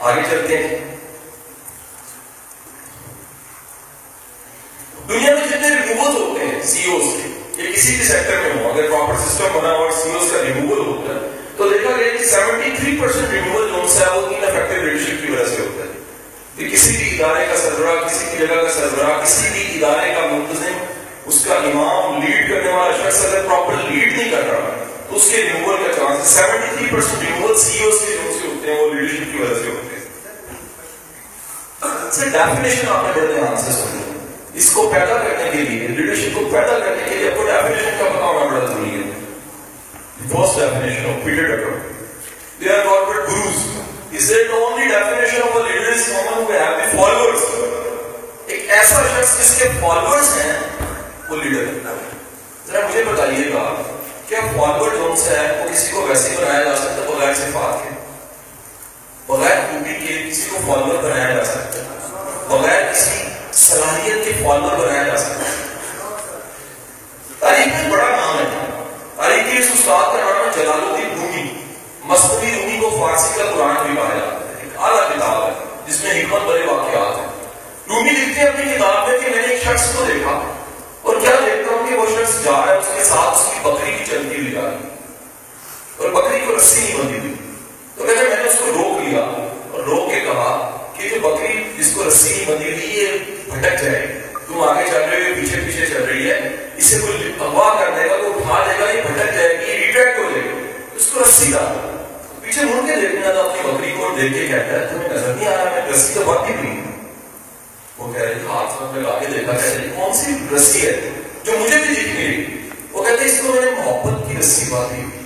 آگے 0.00 0.22
چلتے 0.30 0.58
ہیں 0.58 0.91
دنیا 5.12 5.34
میں 5.34 5.46
جتنے 5.46 5.68
ریموول 5.68 6.22
ہوتے 6.22 6.44
ہیں 6.44 6.62
سی 6.62 6.90
اوز 6.90 7.02
کے، 7.02 7.62
یہ 7.62 7.72
کسی 7.72 7.96
بھی 7.96 8.04
سیکٹر 8.04 8.40
میں 8.42 8.64
ہو 8.64 8.70
اگر 8.70 8.90
پراپر 8.90 9.28
سسٹم 9.28 9.58
بنا 9.58 9.72
ہوا 9.72 9.90
سی 10.02 10.10
اوز 10.10 10.32
کا 10.32 10.42
ریموول 10.42 10.78
ہوتا 10.78 11.14
ہے، 11.14 11.30
تو 11.56 11.68
دیکھا 11.68 11.90
گیا 11.96 12.16
کہ 12.16 12.24
سیونٹی 12.24 12.70
تھری 12.76 12.96
پرسینٹ 13.00 13.32
ریموول 13.32 13.68
جو 13.68 13.82
ہے 14.00 14.18
وہ 14.18 14.26
ان 14.26 14.44
افیکٹو 14.44 14.82
لیڈرشپ 14.82 15.26
کی 15.26 15.32
وجہ 15.32 15.44
سے 15.44 15.56
ہوتا 15.60 15.84
ہے۔ 15.84 15.92
کہ 16.56 16.68
کسی 16.70 16.96
بھی 16.96 17.08
ادارے 17.10 17.46
کا 17.46 17.56
سربراہ، 17.56 18.08
کسی 18.08 18.24
بھی 18.30 18.46
جگہ 18.46 18.54
کا 18.54 18.72
سربراہ، 18.72 19.24
کسی 19.24 19.48
بھی 19.52 19.62
ادارے 19.74 20.14
کا 20.14 20.26
منتظم 20.26 20.84
اس 21.26 21.44
کا 21.44 21.54
امام 21.54 22.22
لیڈ 22.22 22.50
کرنے 22.50 22.72
والا 22.72 22.96
شخص 22.96 23.24
اگر 23.24 23.46
پراپر 23.48 23.74
لیڈ 23.90 24.18
نہیں 24.18 24.30
کر 24.30 24.48
رہا، 24.50 24.84
تو 25.08 25.16
اس 25.16 25.28
کے 25.30 25.42
ریموول 25.42 25.76
کا 25.76 25.92
chance 25.92 26.28
seventy 26.28 26.76
three 26.76 26.86
percent 26.90 27.22
removal 27.22 27.58
CEOs 27.84 27.94
کے 28.06 28.12
جو 28.12 28.32
سے 28.40 28.46
ہوتے 28.48 28.72
ہیں، 28.72 28.80
وہ 28.80 28.94
لیڈرشپ 28.94 29.32
کی 29.32 29.38
وجہ 29.42 29.54
سے 29.54 29.70
ہوتے 29.70 29.96
ہیں۔ 29.96 30.02
اچھا، 31.80 32.10
سر 32.12 32.28
ڈیفینیشن 32.28 32.88
آپ 32.88 33.04
نے 33.04 33.20
بڑے 33.20 33.32
دھیان 33.32 33.56
سے 33.56 33.72
سنی 33.72 34.01
اس 34.54 34.70
کو 34.70 34.88
پیدا 34.92 35.18
کرنے 35.18 35.48
کے 35.52 35.60
لیے 35.60 35.86
لیڈرشپ 35.88 36.34
کو 36.34 36.48
پیدا 36.52 36.78
کرنے 36.78 37.02
کے 37.08 37.14
لیے 37.14 37.30
آپ 37.30 37.36
کو 37.36 37.44
ڈیفینیشن 37.44 37.96
کا 37.98 38.08
پتا 38.08 38.24
ہونا 38.24 38.44
بڑا 38.46 38.66
ضروری 38.66 38.90
ہے۔ 38.90 39.10
First 40.28 40.58
definition 40.58 41.10
of 41.10 41.24
Peter 41.24 41.46
Drucker 41.46 41.78
they 42.60 42.72
are 42.72 42.84
corporate 42.84 43.28
gurus 43.28 43.70
Is 44.12 44.26
that 44.28 44.48
the 44.48 44.56
only 44.56 44.88
definition 44.88 45.42
of 45.42 45.54
a 45.56 45.60
leader 45.60 45.90
is 45.90 46.00
someone 46.06 46.34
who 46.38 46.52
have 46.52 46.74
the 46.80 46.88
followers? 46.88 47.44
ایک 48.46 48.70
ایسا 48.70 49.00
شخص 49.04 49.38
جس 49.38 49.54
کے 49.58 49.68
فالوورز 49.80 50.28
ہیں 50.36 50.52
وہ 51.28 51.36
لیڈر 51.36 51.66
ہے 51.86 51.94
ذرا 52.66 52.86
مجھے 52.88 53.04
بتائیے 53.04 53.48
گا 53.54 53.62
کیا 54.28 54.40
فالوور 54.56 54.90
جو 54.96 55.14
سے 55.18 55.38
ہے 55.38 55.62
وہ 55.62 55.68
کسی 55.68 55.90
کو 55.92 56.06
ویسے 56.08 56.34
بنایا 56.36 56.62
جا 56.64 56.76
سکتا 56.76 57.02
ہے 57.02 57.06
بغیر 57.08 57.34
صفات 57.34 57.82
کے 57.84 57.90
بغیر 59.28 59.58
خوبی 59.70 59.94
کے 60.06 60.22
کسی 60.30 60.48
کو 60.50 60.58
فالوور 60.66 61.02
بنایا 61.02 61.34
جا 61.34 61.44
سکتا 61.44 61.78
ہے 61.78 61.84
بغیر 62.48 62.92
کسی 62.92 63.22
صلاحیت 63.52 64.24
کے 64.24 64.32
فالوور 64.32 64.86
بنایا 64.86 65.02
جا 65.02 65.16
سکتا 65.16 65.48
ہے۔ 65.48 65.66
تاریخ 67.38 67.66
میں 67.66 67.90
بڑا 67.90 68.10
نام 68.10 68.38
ہے۔ 68.38 68.82
تاریخ 69.16 69.52
کے 69.52 69.58
اس 69.58 69.66
استاد 69.72 70.12
کا 70.12 70.18
نام 70.18 70.36
ہے 70.36 70.62
جلال 70.62 70.80
الدین 70.80 71.10
رومی۔ 71.20 71.64
مصنوعی 72.04 72.50
رومی 72.54 72.78
کو 72.80 72.90
فارسی 73.00 73.38
کا 73.38 73.44
قرآن 73.44 73.86
بھی 73.86 73.96
کہا 73.96 74.14
جاتا 74.14 74.48
ہے۔ 74.48 74.54
ایک 74.60 74.78
اعلیٰ 74.78 75.08
کتاب 75.08 75.42
ہے، 75.42 75.52
جس 75.86 76.04
میں 76.04 76.22
حکمت 76.22 76.42
بڑے 76.42 76.66
واقعات 76.66 77.18
ہیں۔ 77.18 77.26
رومی 77.88 78.10
لکھتے 78.10 78.40
ہیں 78.40 78.48
اپنی 78.48 78.76
کتاب 78.76 79.08
میں 79.08 79.18
کہ 79.18 79.30
میں 79.30 79.46
نے 79.46 79.54
ایک 79.54 79.62
شخص 79.62 79.94
کو 79.94 80.04
دیکھا 80.04 80.52
اور 81.02 81.16
کیا 81.20 81.30
دیکھتا 81.46 81.74
ہوں 81.74 81.90
کہ 81.90 81.94
وہ 81.94 82.06
شخص 82.06 82.44
جا 82.44 82.66
رہا 82.66 82.72
ہے، 82.72 82.78
اس 82.78 82.86
کے 82.96 83.04
ساتھ 83.04 83.38
اس 83.38 83.46
کی 83.52 83.58
بکری 83.62 83.92
کی 83.98 84.04
چلتی 84.04 84.40
ہوئی 84.40 84.50
جا 84.50 84.60
رہی 84.60 84.88
اور 85.96 86.10
بکری 86.10 86.40
کو 86.46 86.56
رسی 86.56 86.80
نہیں 86.80 86.98
بندی 86.98 87.18
ہوئی۔ 87.18 87.34
تو 87.96 88.04
کہتے 88.04 88.28
میں 88.28 88.36
نے 88.36 88.50
اس 88.50 88.56
کو 88.58 88.66
روک 88.66 89.08
لیا 89.08 89.20
اور 89.70 89.80
روک 89.80 90.10
کے 90.10 90.20
کہا 90.20 90.78
کہ 90.96 91.08
جو 91.08 91.16
بکری 91.20 91.72
جس 91.78 91.92
کو 91.94 92.04
رسی 92.08 92.30
نہیں 92.34 92.46
بندی 92.46 92.72
ہوئی، 92.72 93.00
یہ 93.00 93.08
بھٹک 93.52 93.82
جائے 93.82 94.06
تم 94.46 94.62
آگے 94.62 94.84
چل 94.90 95.08
رہے 95.10 95.20
ہو 95.20 95.34
پیچھے 95.36 95.60
پیچھے 95.66 95.86
چل 95.86 96.04
رہی 96.08 96.30
ہے۔ 96.30 96.38
اسے 96.76 96.98
کوئی 97.00 97.32
اغوا 97.40 97.68
کر 97.78 97.90
دے 97.96 98.08
گا، 98.08 98.14
وہ 98.16 98.32
اٹھا 98.34 98.64
دے 98.66 98.78
گا، 98.80 98.90
یہ 98.90 99.02
بھٹک 99.02 99.34
جائے 99.34 99.58
گی 99.58 99.76
ریٹریکٹ 99.76 100.18
ہو 100.18 100.30
جائے 100.30 100.42
گی۔ 100.42 100.70
اس 100.96 101.06
کو 101.12 101.20
رسی 101.22 101.50
ڈال 101.52 101.90
پیچھے 102.42 102.64
مڑ 102.64 102.86
کے 102.86 103.00
دیکھنا 103.00 103.32
تھا، 103.32 103.40
اپنی 103.40 103.70
بکری 103.70 103.92
کو 103.98 104.14
دیکھ 104.16 104.32
کے 104.34 104.46
کہتا 104.46 104.78
ہے، 104.78 104.86
تمہیں 104.90 105.08
نظر 105.08 105.34
نہیں 105.34 105.48
آ 105.48 105.54
رہا، 105.56 105.70
میں 105.70 105.92
رسی 105.92 106.14
تو 106.14 106.24
بات 106.26 106.50
نہیں 106.50 106.80
وہ 107.98 108.12
کہہ 108.12 108.22
رہے 108.22 108.34
ہاتھ 108.48 108.82
میں 108.82 109.02
لگا 109.02 109.18
کے 109.20 109.26
دیکھا، 109.32 109.52
کہہ 109.52 109.74
رہے 109.76 109.88
کون 109.96 110.14
سی 110.14 110.36
رسی 110.56 110.86
ہے 110.86 111.00
جو 111.44 111.58
مجھے 111.58 111.76
بھی 111.76 111.94
دکھ 111.94 112.08
نہیں 112.08 112.26
رہی 112.26 112.58
وہ 112.92 113.04
کہتے 113.04 113.24
اس 113.24 113.40
کو 113.42 113.52
میں 113.52 113.64
نے 113.64 113.70
محبت 113.70 114.28
کی 114.28 114.38
رسی 114.38 114.70
باندھی 114.70 115.02
ہوئی 115.02 115.21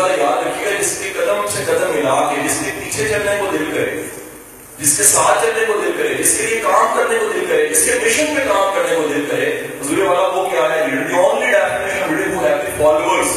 والا 0.00 0.14
یاد 0.14 0.46
رکھیے 0.46 0.66
گا 0.66 0.82
جس 0.82 0.98
کے 1.02 1.12
قدم 1.16 1.46
سے 1.52 1.62
قدم 1.66 1.90
ملا 1.94 2.30
کے، 2.30 2.48
جس 2.48 2.56
کے 2.64 2.70
پیچھے 2.84 3.08
چلنے 3.08 3.36
کو 3.40 3.46
دل 3.52 3.70
کرے، 3.74 4.02
جس 4.78 4.96
کے 4.96 5.02
ساتھ 5.02 5.44
چلنے 5.44 5.64
کو 5.66 5.72
دل 5.72 5.92
کرے، 5.98 6.14
جس 6.14 6.38
کے 6.38 6.46
لیے 6.46 6.60
کام 6.60 6.96
کرنے 6.96 7.18
کو 7.18 7.28
دل 7.34 7.44
کرے، 7.48 7.68
جس 7.68 7.84
کے 7.84 7.98
مشن 8.04 8.34
پہ 8.36 8.48
کام 8.48 8.74
کرنے 8.74 8.96
کو 8.96 9.02
دل 9.02 9.26
کرے، 9.30 9.62
حضور 9.80 9.98
والا 9.98 10.26
وہ 10.28 10.50
کیا 10.50 10.62
ہے؟ 10.62 10.86
The 11.10 11.18
only 11.18 11.50
definition 11.50 12.12
of 12.12 12.34
who 12.34 12.44
have 12.46 12.60
the 12.60 12.72
followers. 12.80 13.32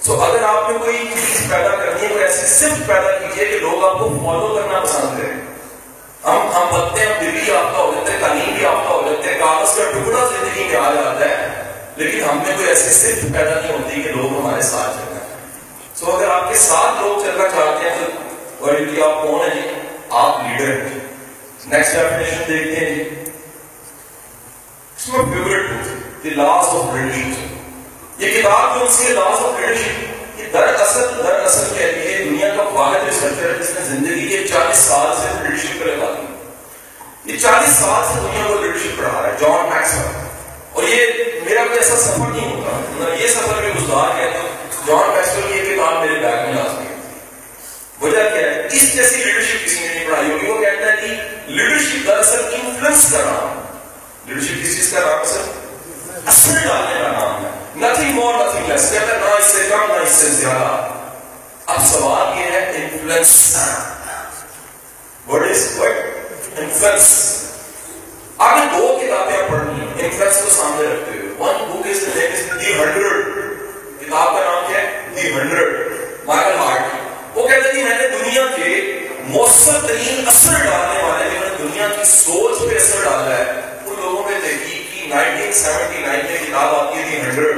سو 0.00 0.22
اگر 0.22 0.42
آپ 0.42 0.70
نے 0.70 0.78
کوئی 0.78 0.98
چیز 0.98 1.50
پیدا 1.50 1.68
کرنی 1.68 2.02
ہے، 2.02 2.08
کوئی 2.08 2.24
ایسی 2.24 2.46
صرف 2.46 2.86
پیدا 2.86 3.10
کیجیے 3.10 3.46
کہ 3.46 3.58
لوگ 3.58 3.84
آپ 3.84 3.98
کو 3.98 4.08
فالو 4.08 4.54
کرنا 4.54 4.80
پسند 4.80 5.18
کریں۔ 5.18 5.34
ہم 6.24 6.48
ہم 6.54 6.66
بنتے 6.72 7.06
ہیں 7.06 7.14
ڈگری 7.20 7.52
یافتہ 7.52 7.76
ہو 7.76 7.92
جاتے 7.94 8.10
ہیں 8.12 8.20
تعلیم 8.20 8.54
بھی 8.54 8.62
یافتہ 8.62 8.88
ہو 8.88 9.02
جاتے 9.06 9.32
ہیں 9.32 9.38
کاغذ 9.38 9.76
کا 9.76 9.82
ٹکڑا 9.84 10.26
زندگی 10.26 10.64
میں 10.64 10.76
آ 10.76 10.94
جاتا 10.94 11.28
ہے۔ 11.28 11.62
لیکن 11.96 12.20
ہم 12.22 12.36
میں 12.36 12.56
کوئی 12.56 12.68
ایسی 12.68 12.90
صرف 12.90 13.22
پیدا 13.22 13.60
نہیں 13.60 13.72
ہوتی 13.72 14.02
کہ 14.02 14.08
لوگ 14.08 14.40
ہمارے 14.40 14.62
ساتھ 14.62 14.96
چل 14.96 15.12
ہیں 15.12 15.17
سو 15.98 16.10
اگر 16.12 16.28
آپ 16.30 16.48
کے 16.48 16.58
ساتھ 16.58 17.00
لوگ 17.02 17.20
چلنا 17.22 17.48
چاہتے 17.48 17.90
ہیں 17.90 18.06
تو 18.58 18.64
ورلڈ 18.64 18.90
جی، 18.90 19.02
آپ 19.02 19.22
کون 19.22 19.40
ہیں 19.42 19.54
جی؟ 19.54 19.68
آپ 20.18 20.36
لیڈر 20.42 20.70
ہیں 20.72 20.88
جی۔ 20.88 20.98
نیکسٹ 21.66 21.94
ڈیفینیشن 21.94 22.42
دیکھتے 22.48 22.84
ہیں 22.84 22.94
جی۔ 22.94 23.02
اس 24.96 25.08
میں 25.08 25.24
favourite 25.24 25.70
the 26.24 26.30
laws 26.30 26.68
of 26.68 26.94
leadership 26.94 28.20
یہ 28.22 28.40
کتاب 28.40 28.78
جو 28.78 28.84
اس 28.84 28.98
کی 28.98 29.12
لاس 29.12 29.42
آف 29.42 29.60
لیڈرشپ 29.60 30.38
یہ 30.40 30.52
دراصل 30.52 31.06
دراصل 31.18 31.74
کہتی 31.74 32.12
ہے، 32.12 32.24
دنیا 32.24 32.54
کا 32.56 32.62
واحد 32.72 33.04
ریسرچر 33.04 33.56
جس 33.60 33.70
نے 33.70 33.84
زندگی 33.84 34.28
کے 34.28 34.46
چالیس 34.48 34.78
سال 34.84 35.14
سے 35.16 35.28
لیڈرشپ 35.34 35.80
پہ 35.80 35.90
لگا 35.90 36.12
دی 36.12 37.32
یہ 37.32 37.38
چالیس 37.38 37.76
سال 37.76 38.04
سے 38.04 38.20
دنیا 38.20 38.46
کو 38.48 38.62
لیڈرشپ 38.62 38.98
پڑھا 38.98 39.10
رہا 39.12 39.28
ہے 39.28 39.36
جان 39.40 39.68
میکسویل 39.70 40.26
اور 40.72 40.82
یہ 40.84 41.06
میرا 41.44 41.64
کوئی 41.64 41.78
ایسا 41.78 41.96
سفر 41.96 42.30
نہیں 42.30 42.54
ہوتا۔ 42.54 43.14
یہ 43.14 43.26
سفر 43.28 43.62
میں 43.62 43.70
گزار 43.76 44.18
ہے 44.18 44.30
تو 44.32 44.46
جان 44.86 45.10
میکسویل 45.10 45.57
کی 45.90 46.08
میرے 46.08 46.20
بیگ 46.20 46.46
میں 46.46 46.52
لازمی 46.52 46.86
ہے 46.86 46.94
وجہ 48.00 48.16
کیا 48.16 48.50
ہے؟ 48.50 48.66
اس 48.72 48.94
جیسی 48.94 49.24
لیڈرشپ 49.24 49.66
کسی 49.66 49.80
نے 49.80 49.94
نہیں 49.94 50.06
پڑھائی 50.06 50.30
ہوگی۔ 50.30 50.46
وہ 50.46 50.58
کہتا 50.58 50.92
ہے 50.92 50.96
کہ 51.00 51.14
لیڈرشپ 51.50 52.06
دراصل 52.06 52.40
انفلوئنس 52.52 53.06
کا 53.12 53.18
نام 53.18 53.76
لیڈرشپ 54.26 54.62
کس 54.62 54.76
چیز 54.76 54.92
کا 54.92 55.00
نام 55.00 55.08
ہے 55.08 55.52
اثر 56.26 56.52
ڈالنے 56.52 57.04
کا 57.04 57.12
نام 57.12 57.44
ہے۔ 57.44 57.50
نتھنگ 57.76 58.12
مور 58.12 58.34
نتھنگ 58.34 58.68
لیس 58.68 58.90
کہتا 58.92 59.14
ہے 59.14 59.18
نہ 59.18 59.30
اس 59.38 59.44
سے 59.44 59.68
کم، 59.70 59.84
نہ 59.88 59.92
اس 59.92 60.08
سے 60.08 60.28
زیادہ۔ 60.28 60.88
اب 61.66 61.76
سوال 61.92 62.38
یہ 62.38 62.44
ہے 62.44 62.72
influence 62.74 63.56
what 65.28 65.42
is 65.42 65.80
what? 65.80 65.96
Influence 66.58 67.32
آپ 68.38 68.56
نے 68.56 68.78
دو 68.78 68.98
کتابیں 69.02 69.48
پڑھنی 69.50 69.80
ہیں 69.80 69.88
انفلوئنس 69.98 70.36
کو 70.44 70.50
سامنے 70.50 70.94
رکھتے 70.94 71.18
ہوئے۔ 71.18 71.32
One 71.38 71.54
book 71.70 71.86
is 71.86 72.16
the 72.60 72.72
hundred 72.72 73.26
کتاب 74.00 74.26
کا 74.26 74.44
نام 74.44 74.64
کیا 74.68 74.80
ہے؟ 74.80 75.00
دی 75.16 75.32
ہنڈریڈ 75.32 75.77
مائیکل 76.28 76.58
ہارٹ 76.58 76.80
وہ 77.34 77.48
کہتے 77.48 77.68
ہیں 77.68 77.84
میں 77.84 77.98
نے 77.98 78.08
دنیا 78.08 78.42
کے 78.56 78.98
مؤثر 79.20 79.86
ترین 79.86 80.24
اثر 80.26 80.52
ڈالنے 80.52 81.02
والے 81.02 81.30
جنہوں 81.30 81.48
نے 81.48 81.54
دنیا 81.58 81.88
کی 81.88 82.04
سوچ 82.04 82.58
پہ 82.58 82.76
اثر 82.76 83.04
ڈالا 83.04 83.38
ہے۔ 83.38 83.44
ان 83.86 83.94
لوگوں 84.00 84.30
میں 84.30 84.40
تحقیق 84.40 84.94
کی 84.94 85.10
1979 85.12 86.22
میں 86.30 86.46
کتاب 86.46 86.74
آتی 86.74 86.98
ہے 86.98 87.04
دی 87.10 87.20
ہنڈریڈ۔ 87.20 87.56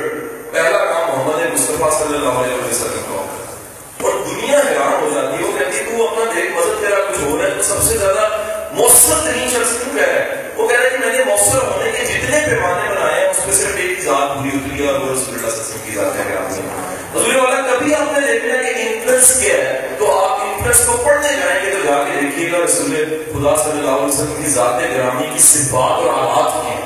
پہلا 0.53 0.85
نام 0.85 1.09
محمد 1.09 1.55
مصطفیٰ 1.55 1.99
صلی 1.99 2.15
اللہ 2.15 2.29
علیہ 2.29 2.55
وسلم 2.55 3.03
کا 3.09 3.15
ہوتا 3.15 3.53
ہے۔ 3.53 3.59
اور 4.03 4.13
دنیا 4.27 4.59
حیران 4.59 5.03
ہو 5.03 5.11
جاتی 5.15 5.43
ہے، 5.43 5.49
وہ 5.49 5.59
کہتی 5.59 5.79
ہے، 5.79 5.97
تو 5.97 6.09
اپنا 6.09 6.33
دیکھ 6.37 6.53
مدد 6.53 6.81
تیرا 6.81 7.11
کچھ 7.11 7.25
ہو 7.25 7.39
رہا 7.39 7.45
ہے، 7.45 7.55
تو 7.57 7.63
سب 7.63 7.83
سے 7.83 7.99
زیادہ 7.99 8.29
مؤثر 8.73 9.15
ترین 9.25 9.49
شخص 9.51 9.71
کیوں 9.71 9.99
کہہ 9.99 10.07
رہا 10.07 10.15
ہے؟ 10.15 10.49
وہ 10.57 10.69
کہہ 10.69 10.77
رہا 10.77 10.85
ہے 10.85 10.91
کہ 10.91 10.99
میں 10.99 11.19
نے 11.19 11.25
مؤثر 11.25 11.59
ہونے 11.59 11.91
کے 11.91 12.05
جتنے 12.05 12.41
پیمانے 12.47 12.95
بنائے 12.95 13.21
ہیں، 13.21 13.31
اس 13.31 13.47
میں 13.47 13.55
صرف 13.55 13.77
ایک 13.77 14.01
ذات 14.01 14.39
پوری 14.39 14.51
اتری 14.55 14.87
ہے 14.87 14.91
اور 14.91 15.01
وہ 15.01 15.05
رسول 15.05 15.35
اللہ 15.35 15.51
صلی 15.51 15.61
اللہ 15.61 15.63
علیہ 15.63 15.65
وسلم 15.65 15.85
کی 15.85 15.95
ذات 15.95 16.17
ہے۔ 16.17 17.00
حضور 17.15 17.35
والا 17.35 17.61
کبھی 17.61 17.95
آپ 17.95 18.19
نے 18.19 18.33
دیکھنا 18.33 18.63
کہ 18.63 18.69
انفلوئنس 18.77 19.41
کیا 19.41 19.55
ہے؟ 19.55 19.89
تو 19.99 20.25
آپ 20.25 20.41
انفلوئنس 20.41 20.87
کو 20.87 21.03
پڑھنے 21.05 21.29
جائیں 21.29 21.67
گے 21.67 21.71
تو 21.71 21.79
جا 21.85 22.05
کے 22.05 22.21
دیکھیے 22.21 22.53
گا 22.53 22.57
رسول 22.65 22.95
خدا 23.33 23.57
صلی 23.57 23.79
اللہ 23.79 23.91
علیہ 23.91 24.07
وسلم 24.07 24.43
کی 24.43 24.49
ذات 24.49 24.81
گرامی 24.97 25.27
کی 25.33 25.39
صفات 25.39 25.91
اور 25.91 26.09
آلات 26.09 26.53
کی 26.53 26.83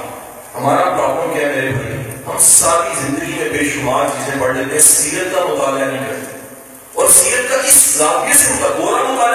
ہمارا 0.55 0.85
پرابلم 0.85 1.35
کیا 1.35 1.49
ہے 1.49 1.55
میرے 1.55 1.69
بھائی؟ 1.69 1.97
ہم 2.27 2.37
ساری 2.41 2.95
زندگی 3.07 3.39
میں 3.39 3.49
بے 3.49 3.65
شمار 3.65 4.07
چیزیں 4.07 4.41
پڑھ 4.41 4.57
لیتے 4.57 4.73
ہیں، 4.73 4.81
سیرت 4.81 5.35
کا 5.35 5.45
مطالعہ 5.45 5.89
نہیں 5.89 6.07
کرتے۔ 6.09 6.39
اور 6.95 7.09
سیرت 7.09 7.51
کا 7.51 7.57
اس 7.69 7.95
زاویے 7.99 8.35
سے 8.35 8.53
مطلب 8.53 8.79
گورا 8.79 9.03
مطالعہ 9.03 9.34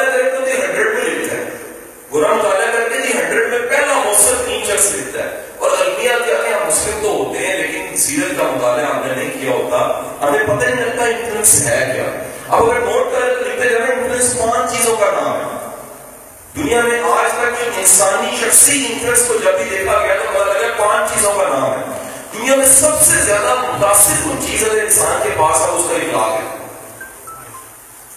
دنیا 22.49 22.65
میں 22.65 22.75
سب 22.75 23.05
سے 23.05 23.17
زیادہ 23.17 23.55
متاثر 23.61 24.13
کن 24.23 24.47
چیز 24.47 24.63
اگر 24.63 24.83
انسان 24.83 25.19
کے 25.23 25.29
پاس 25.37 25.61
ہے، 25.61 25.65
اس 25.65 25.85
کا 25.89 25.95
اخلاق 25.95 26.39
ہے۔ 26.39 26.65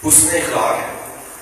حسن 0.09 0.37
اخلاق 0.37 0.79
ہے۔ 0.79 0.87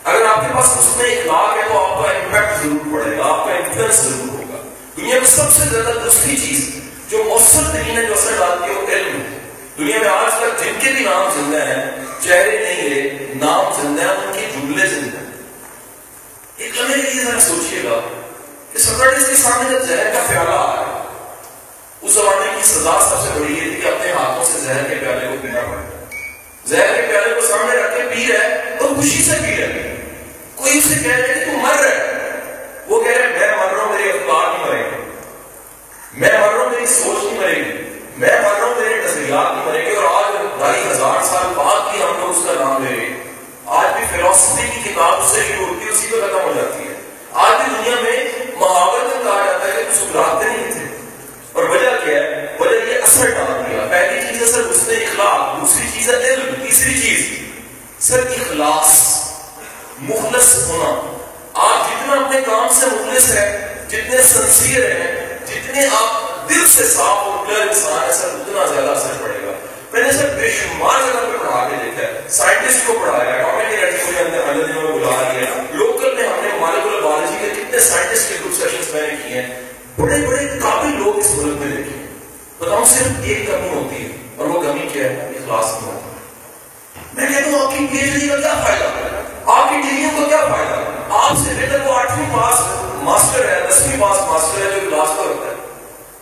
اگر 0.05 0.27
آپ 0.27 0.41
کے 0.41 0.47
پاس 0.55 0.67
حسن 0.67 1.01
اخلاق 1.01 1.57
ہے 1.57 1.63
تو 1.69 1.79
آپ 1.79 2.03
کا 2.03 2.11
امپیکٹ 2.11 2.63
ضرور 2.63 3.03
پڑے 3.03 3.19
گا، 3.19 3.23
آپ 3.25 3.45
کا 3.45 3.53
انفلوئنس 3.53 3.95
ضرور 3.95 4.29
ہوگا۔ 4.29 4.69
دنیا 4.97 5.19
میں 5.19 5.27
سب 5.27 5.45
سے 5.57 5.63
زیادہ 5.71 5.99
دوسری 6.05 6.37
چیز 6.37 6.71
جو 7.09 7.25
مؤثر 7.25 7.61
ترین 7.73 7.99
ہے 7.99 8.07
جو 8.07 8.15
اثر 8.15 8.31
ڈالتی 8.39 8.75
ہے 8.75 8.81
وہ 8.81 8.89
علم 8.89 9.21
ہے۔ 9.21 9.39
دنیا 9.79 9.99
میں 9.99 10.09
آج 10.09 10.33
تک 10.39 10.65
جن 10.65 10.73
کے 10.81 10.91
بھی 10.91 11.05
نام 11.05 11.31
زندہ 11.35 11.63
ہیں، 11.63 11.91
چہرے 12.23 12.59
نہیں 12.59 12.91
ہے، 12.91 13.35
نام 13.35 13.83
زندہ 13.83 14.03
ہیں، 14.03 14.09
ان 14.09 14.33
کے 14.35 14.49
جملے 14.55 14.87
زندہ 14.87 15.19
ہیں۔ 15.19 15.33
ایک 16.57 16.79
لمحے 16.79 17.11
کے 17.11 17.25
ذرا 17.25 17.41
سوچئے 17.41 17.85
گا 17.85 18.01
کہ 18.73 18.79
سکرٹس 18.79 19.27
کے 19.27 19.35
سامنے 19.35 19.71
جب 19.71 19.85
زہر 19.85 20.11
کا 20.13 20.21
پیالہ 20.29 20.51
آ 20.51 20.77
رہا 20.77 20.95
ہے 20.95 21.00
اس 22.03 22.13
زمانے 22.13 22.51
کی 22.57 22.63
سزا 22.63 22.99
سب 23.11 23.17
سے 23.23 23.41
بڑی 23.41 23.55
یہ 23.55 23.61
تھی 23.61 23.81
کہ 23.81 23.89
اپنے 23.89 24.13
ہاتھوں 24.13 24.45
سے 24.45 24.59
زہر 24.59 24.89
کے 24.89 24.95
پیالے 24.95 25.29
کو 25.29 25.35
پینا 25.43 25.61
پڑے۔ 25.61 26.15
زہر 26.67 26.95
کے 26.97 27.03
پیالے 27.03 27.35
کو 27.35 27.41
سامنے 27.41 27.77
رکھ 27.77 27.97
کے 27.97 28.03
پی 28.15 28.33
رہا 28.33 28.45
ہے 28.45 28.77
اور 28.81 28.89
خوشی 28.97 29.25
سے 29.25 29.31
پی 29.31 29.57
رہا 29.57 29.67
ہے 29.67 29.97
کوئی 30.55 30.79
اسے 30.79 30.95
کہہ 31.05 31.17
رہا 31.17 31.29
ہے 31.29 31.35
کہ 31.35 31.45
تم 31.45 31.59
مر 31.59 31.81
رہا 31.81 31.91
ہے 31.91 32.31
وہ 32.87 33.03
کہہ 33.03 33.13
رہا 33.13 33.27
ہے 33.27 33.33
میں 33.33 33.57
مر 33.57 33.73
رہا 33.73 33.85
ہوں، 33.85 33.93
میری 33.93 34.11
افکار 34.11 34.53
نہیں 34.53 34.67
مرے 34.67 34.79
گی۔ 34.79 35.11
میں 36.13 36.33
مر 36.33 36.53
رہا 36.53 36.63
ہوں، 36.63 36.71
میری 36.71 36.87
سوچ 36.87 37.25
نہیں 37.25 37.41
مرے 37.41 37.57
گی۔ 37.57 37.99
میں 38.17 38.41
مر 38.43 38.59
رہا 38.59 38.65
ہوں، 38.65 38.81
میرے 38.81 39.03
نظریات 39.03 39.53
نہیں 39.53 39.67
مرے 39.67 39.87
گی۔ 39.87 39.95
اور 39.95 40.05
آج 40.05 40.33
ڈھائی 40.59 40.83
ہزار 40.91 41.25
سال 41.25 41.53
بعد 41.57 41.91
بھی 41.91 42.03
ہم 42.03 42.21
لوگ 42.21 42.31
اس 42.31 42.43
کا 42.47 42.65
نام 42.65 42.85
لے 42.85 42.97
رہے 42.97 43.23
آج 43.67 43.87
بھی 43.97 44.05
فلسفی 44.11 44.67
کی 44.75 44.91
کتاب 44.91 45.21
اس 45.21 45.33
سے 45.35 45.41
شروع 45.49 45.67
ہوتی 45.67 45.85
ہے، 45.85 45.91
اسی 45.91 46.07
پہ 46.07 46.17
ختم 46.17 46.41
ہو 46.41 46.53
جاتی 46.57 46.89
ہے۔ 46.89 46.95
آج 47.33 47.69
بھی 47.69 47.77
دنیا 47.79 48.03
میں 48.03 48.25
محاورت 48.57 49.03
میں 49.03 49.25
کہا 49.25 49.53
جاتا 49.53 49.65
ہے 49.65 49.83
کہ 49.83 49.95
سکراتے 49.95 50.45
نہیں 50.45 50.73
تھے 50.73 50.80
اور 51.61 51.69
وجہ 51.69 51.91
کیا 52.05 52.23
ہے؟ 52.23 52.57
وجہ 52.61 52.91
یہ 52.91 52.99
اثر 53.03 53.31
ڈال 53.31 53.71
دیا 53.71 53.87
پہلی 53.91 54.21
چیز 54.21 54.43
ہے 54.43 54.47
سر 54.47 54.61
اس 54.61 54.89
نے 54.89 54.95
اخلاق، 54.95 55.61
دوسری 55.61 55.87
چیز 55.95 56.09
ہے 56.09 56.35
علم، 56.35 56.55
تیسری 56.63 57.01
چیز 57.01 57.27
سر 57.99 58.19
اخلاص، 58.19 59.21
مخلص 59.99 60.57
ہونا۔ 60.69 61.17
آپ 61.55 61.91
جتنا 61.91 62.27
اپنے 62.27 62.41
کام 62.41 62.69
سے 62.81 62.87
مخلص 62.87 63.31
ہے 63.31 63.75
جتنے 63.89 64.23
سنسیئر 64.23 64.91
ہیں، 64.91 65.39
جتنے 65.47 65.87
آپ 65.87 66.49
دل 66.49 66.67
سے 66.69 66.85
صاف 66.85 67.19
اور 67.19 67.47
کلیئر 67.47 67.69
انسان 67.69 68.09
ہے 68.09 68.13
سر 68.13 68.29
اتنا 68.29 68.67
زیادہ 68.67 68.99
اثر 68.99 69.23
پڑے 69.23 69.47
گا۔ 69.47 69.53
میں 69.93 70.03
نے 70.03 70.13
سر 70.13 70.35
بے 70.41 70.51
شمار 70.51 71.01
جگہ 71.01 71.21
پہ 71.21 71.39
پڑھا 71.39 71.69
کے 71.69 71.77
دیکھا 71.85 72.03
ہے۔ 72.03 72.21
سائنٹسٹ 72.29 72.87
کو 72.87 72.99
پڑھایا 73.01 73.33
ہے۔ 73.33 73.39
ڈاکٹر 73.39 73.71
کی 73.71 73.77
رٹی 73.77 73.97
مجھے 74.09 74.21
اندر 74.21 74.39
اندر 74.49 74.67
دنوں 74.67 74.83
میں 74.83 74.93
بلا 74.93 75.33
دیا 75.33 75.63
لوکل 75.73 76.15
میں 76.17 76.29
ہم 76.29 76.41
نے 76.43 76.59
مالکول 76.61 77.01
بایولوجی 77.01 77.39
کے 77.41 77.63
کتنے 77.63 77.81
سائنٹسٹ 77.81 78.29
کے 78.29 78.35
گروپ 78.41 78.63
سیشنز 78.63 78.95
میں 78.95 79.03
نے 79.03 79.09
کیے 79.09 79.43
ہیں۔ 79.43 79.61
بڑے 79.99 80.17
بڑے 80.27 80.47
قابل 80.63 80.90
لوگ 81.11 81.19
اس 81.19 81.27
حالت 81.27 81.57
میں 81.61 81.77
دیکھیں 81.77 82.07
بتاؤں 82.59 82.85
صرف 82.85 83.07
ایک 83.23 83.47
کمی 83.47 83.69
ہوتی 83.69 84.05
ہے 84.05 84.09
اور 84.37 84.47
وہ 84.47 84.63
کمی 84.63 84.89
کیا 84.93 85.05
ہے؟ 85.05 85.33
اخلاص 85.37 85.65
کی 85.65 85.87
ہوتی 85.87 86.11
ہے 86.11 86.21
میں 87.15 87.35
کہتا 87.35 87.57
ہوں 87.57 87.67
آپ 87.67 87.79
کی 87.79 87.87
پی 87.91 87.99
ایچ 87.99 88.21
ڈی 88.21 88.29
کا 88.29 88.37
کیا 88.37 88.55
فائدہ؟ 88.65 88.85
آپ 89.51 89.69
کی 89.69 89.81
ڈگریوں 89.81 90.11
کا 90.11 90.29
کیا 90.29 90.45
فائدہ؟ 90.45 90.85
آپ 91.11 91.33
سے 91.37 91.55
بیٹر 91.55 91.81
وہ 91.81 91.93
آٹھویں 91.93 92.27
پاس 92.37 92.61
ماسٹر 93.03 93.49
ہے، 93.49 93.67
دسویں 93.71 93.97
پاس 94.01 94.21
ماسٹر 94.21 94.67
ہے 94.67 94.81
جو 94.81 94.87
اخلاص 94.87 95.19
پر 95.19 95.25
ہوتا 95.25 95.51
ہے۔ 95.51 95.55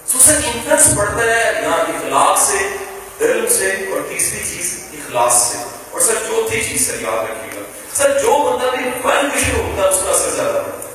سو 0.07 0.19
سر 0.19 0.41
انفلس 0.45 0.99
پڑتا 0.99 1.23
ہے 1.23 1.61
یہاں 1.63 1.79
اخلاق 1.79 2.39
سے، 2.39 2.77
علم 3.25 3.47
سے 3.49 3.71
اور 3.71 4.01
تیسری 4.09 4.39
چیز 4.39 4.85
اخلاص 4.93 5.33
سے۔ 5.33 5.59
اور 5.91 6.01
سر 6.01 6.15
چوتھی 6.29 6.63
چیز 6.63 6.87
سر 6.89 6.95
یاد 7.01 7.31
رکھیے 7.31 7.61
گا۔ 7.61 7.67
سر 7.93 8.19
جو 8.23 8.51
بندہ 8.51 8.77
بھی 8.77 8.91
ون 9.05 9.27
وشر 9.27 9.61
ہوتا 9.61 9.83
ہے، 9.83 9.89
اس 9.89 10.03
کا 10.05 10.11
اثر 10.11 10.31
زیادہ 10.31 10.59
ہوتا 10.59 10.89
ہے۔ 10.89 10.95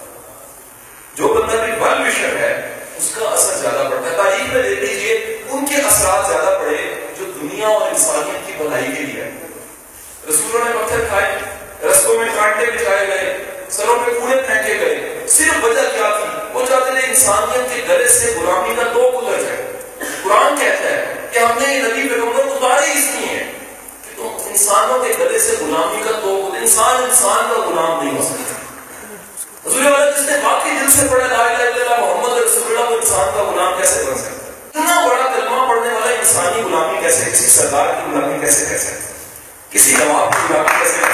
جو 1.15 1.27
بندہ 1.27 1.62
بھی 1.63 1.71
ون 1.71 2.07
وشر 2.07 2.35
ہے 2.38 2.73
اس 3.03 3.12
کا 3.15 3.25
اثر 3.25 3.53
زیادہ 3.53 3.89
پڑتا 3.89 4.12
ہے۔ 4.12 4.17
تاریخ 4.17 4.53
میں 4.53 4.63
دیکھ 4.63 4.79
لیجیے 4.79 5.41
ان 5.50 5.65
کے 5.65 5.75
اثرات 5.75 6.27
زیادہ 6.27 6.57
پڑے 6.60 6.77
جو 7.19 7.25
دنیا 7.25 7.67
اور 7.67 7.81
انسانیت 7.81 8.48
کی 8.48 8.53
بھلائی 8.57 8.86
کے 8.86 9.01
لیے 9.01 9.24
رسولوں 10.29 10.65
نے 10.65 10.72
پتھر 10.81 11.00
کھائے، 11.07 11.36
رستوں 11.88 12.19
میں 12.19 12.29
کانٹے 12.36 12.65
بچھائے 12.65 13.07
گئے، 13.07 13.45
سروں 13.69 13.95
پہ 14.05 14.12
کوڑے 14.19 14.38
پھینکے 14.48 14.79
گئے۔ 14.79 15.25
صرف 15.27 15.63
وجہ 15.63 15.81
کیا 15.81 16.17
تھی؟ 16.19 16.29
وہ 16.53 16.65
چاہتے 16.69 17.00
تھے 17.00 17.07
انسانیت 17.07 17.75
کے 17.75 17.81
گلے 17.89 18.07
سے 18.07 18.33
غلامی 18.39 18.75
کا 18.75 18.83
دو 18.93 19.22
گزر 19.22 19.43
جائے۔ 19.43 19.72
قرآن 20.24 20.55
کہتا 20.55 20.89
ہے 20.89 21.27
کہ 21.31 21.39
ہم 21.39 21.60
نے 21.60 21.79
نبی 21.79 22.07
پیغمبر 22.10 22.48
اتارے 22.48 22.91
اس 22.91 23.05
لیے 23.15 23.38
ہیں 23.38 23.51
کہ 24.03 24.15
تم 24.17 24.27
انسانوں 24.45 25.03
کے 25.03 25.13
گلے 25.19 25.39
سے 25.39 25.55
غلامی 25.60 26.03
کا 26.03 26.19
دو 26.24 26.50
انسان 26.57 27.03
انسان 27.03 27.50
کا 27.50 27.62
غلام 27.69 28.03
نہیں 28.03 28.17
ہو 28.17 28.24
سکتا۔ 28.24 28.62
حضور 29.65 29.84
والا 29.84 30.10
جس 30.10 30.25
نے 30.29 30.38
واقعی 30.43 30.77
دل 30.79 30.89
سے 30.91 31.08
پڑھا 31.10 31.27
لا 31.27 31.43
الہ 31.43 31.63
الا 31.63 31.84
اللہ 31.84 32.00
محمد 32.00 32.38
رسول 32.38 32.63
اللہ 32.65 32.89
وہ 32.91 32.96
انسان 32.96 33.29
کا 33.36 33.43
غلام 33.43 33.77
کیسے 33.77 34.03
بن 34.05 34.17
سکتا 34.17 34.79
اتنا 34.79 35.00
بڑا 35.05 35.29
کلمہ 35.36 35.67
پڑھنے 35.70 35.93
والا 35.93 36.10
انسانی 36.15 36.62
غلامی 36.63 37.00
کیسے 37.01 37.29
کسی 37.32 37.50
سردار 37.50 37.93
کی 37.93 38.12
غلامی 38.12 38.39
کیسے 38.39 38.65
کر 38.65 38.77
سکتا 38.79 39.13
کسی 39.72 39.96
نواب 39.96 40.34
کی 40.34 40.41
غلامی 40.50 40.77
کیسے 40.79 41.12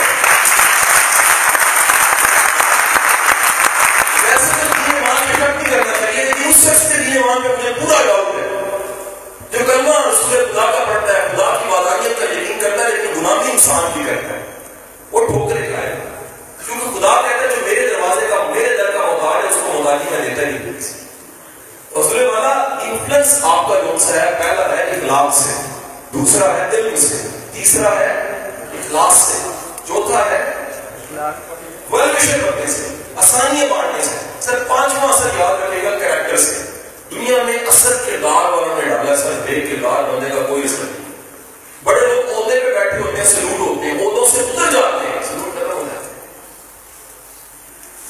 سے 27.59 27.63
تیسرا 27.63 27.89
ہے 27.99 28.07
اخلاص 28.79 29.15
سے 29.21 29.37
چوتھا 29.87 30.23
ہے 30.25 30.39
ویل 31.89 32.09
وشر 32.09 32.39
کرنے 32.41 32.65
سے 32.67 32.87
آسانیاں 33.15 33.67
بانٹنے 33.69 34.03
سے 34.03 34.17
سر 34.41 34.63
پانچواں 34.67 35.07
اثر 35.09 35.37
یاد 35.39 35.61
رکھے 35.61 35.83
گا 35.83 35.97
کریکٹر 35.99 36.37
سے 36.37 36.61
دنیا 37.11 37.43
میں 37.43 37.57
اثر 37.67 37.95
کردار 38.05 38.51
والوں 38.51 38.75
نے 38.75 38.89
ڈالا 38.89 39.15
سر 39.15 39.39
بے 39.45 39.59
کردار 39.61 40.03
بننے 40.03 40.29
کا 40.29 40.45
کوئی 40.47 40.63
اثر 40.63 40.83
نہیں 40.83 41.07
بڑے 41.83 41.99
لوگ 42.01 42.31
عہدے 42.33 42.59
پہ 42.59 42.73
بیٹھے 42.73 42.97
ہوتے 42.97 43.17
ہیں 43.17 43.25
سلوٹ 43.25 43.59
ہوتے 43.59 43.85
ہیں 43.85 43.97
عہدوں 43.97 44.25
سے 44.25 44.41
اتر 44.41 44.71
جاتے 44.71 45.07
ہیں 45.07 45.23
سلوٹ 45.23 45.55
ختم 45.55 45.71
ہو 45.71 45.83
جاتے 45.83 46.05
ہیں 46.05 46.17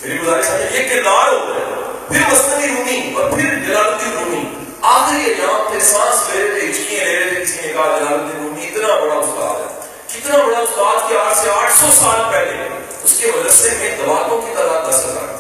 میری 0.03 0.22
گزارش 0.22 0.50
ہے 0.50 0.70
یہ 0.74 0.89
کردار 0.89 1.32
ہوتا 1.34 1.56
ہے 1.56 1.65
پھر 2.10 2.32
مصنوعی 2.32 2.68
رومی 2.68 3.13
اور 3.15 3.32
پھر 3.32 3.60
جلال 3.60 3.86
الدین 3.86 4.13
رومی 4.13 4.44
آخری 4.89 5.24
ایام 5.25 5.72
پہ 5.72 5.79
سانس 5.86 6.29
لے 6.29 6.41
رہے 6.41 6.60
تھے 6.60 6.68
ہچکیاں 6.70 7.06
لے 7.06 7.15
رہے 7.15 7.29
تھے 7.29 7.44
کسی 7.44 7.62
نے 7.62 7.74
کہا 7.74 7.98
جلال 7.98 8.13
الدین 8.13 8.44
رومی 8.44 8.68
اتنا 8.68 8.96
بڑا 8.96 9.15
استاد 9.15 9.60
ہے 9.60 9.68
کتنا 10.10 10.38
بڑا 10.38 10.60
استاد 10.60 11.10
کہ 11.10 11.18
آج 11.18 11.28
سے 11.43 11.50
آٹھ 11.50 11.74
سو 11.74 11.86
سال 12.00 12.31
پہلے 12.31 12.67
اس 13.03 13.13
کے 13.19 13.31
مدرسے 13.36 13.69
میں 13.79 13.98
دواتوں 13.98 14.41
کی 14.41 14.53
تعداد 14.58 14.89
دس 14.89 15.05
ہزار 15.05 15.36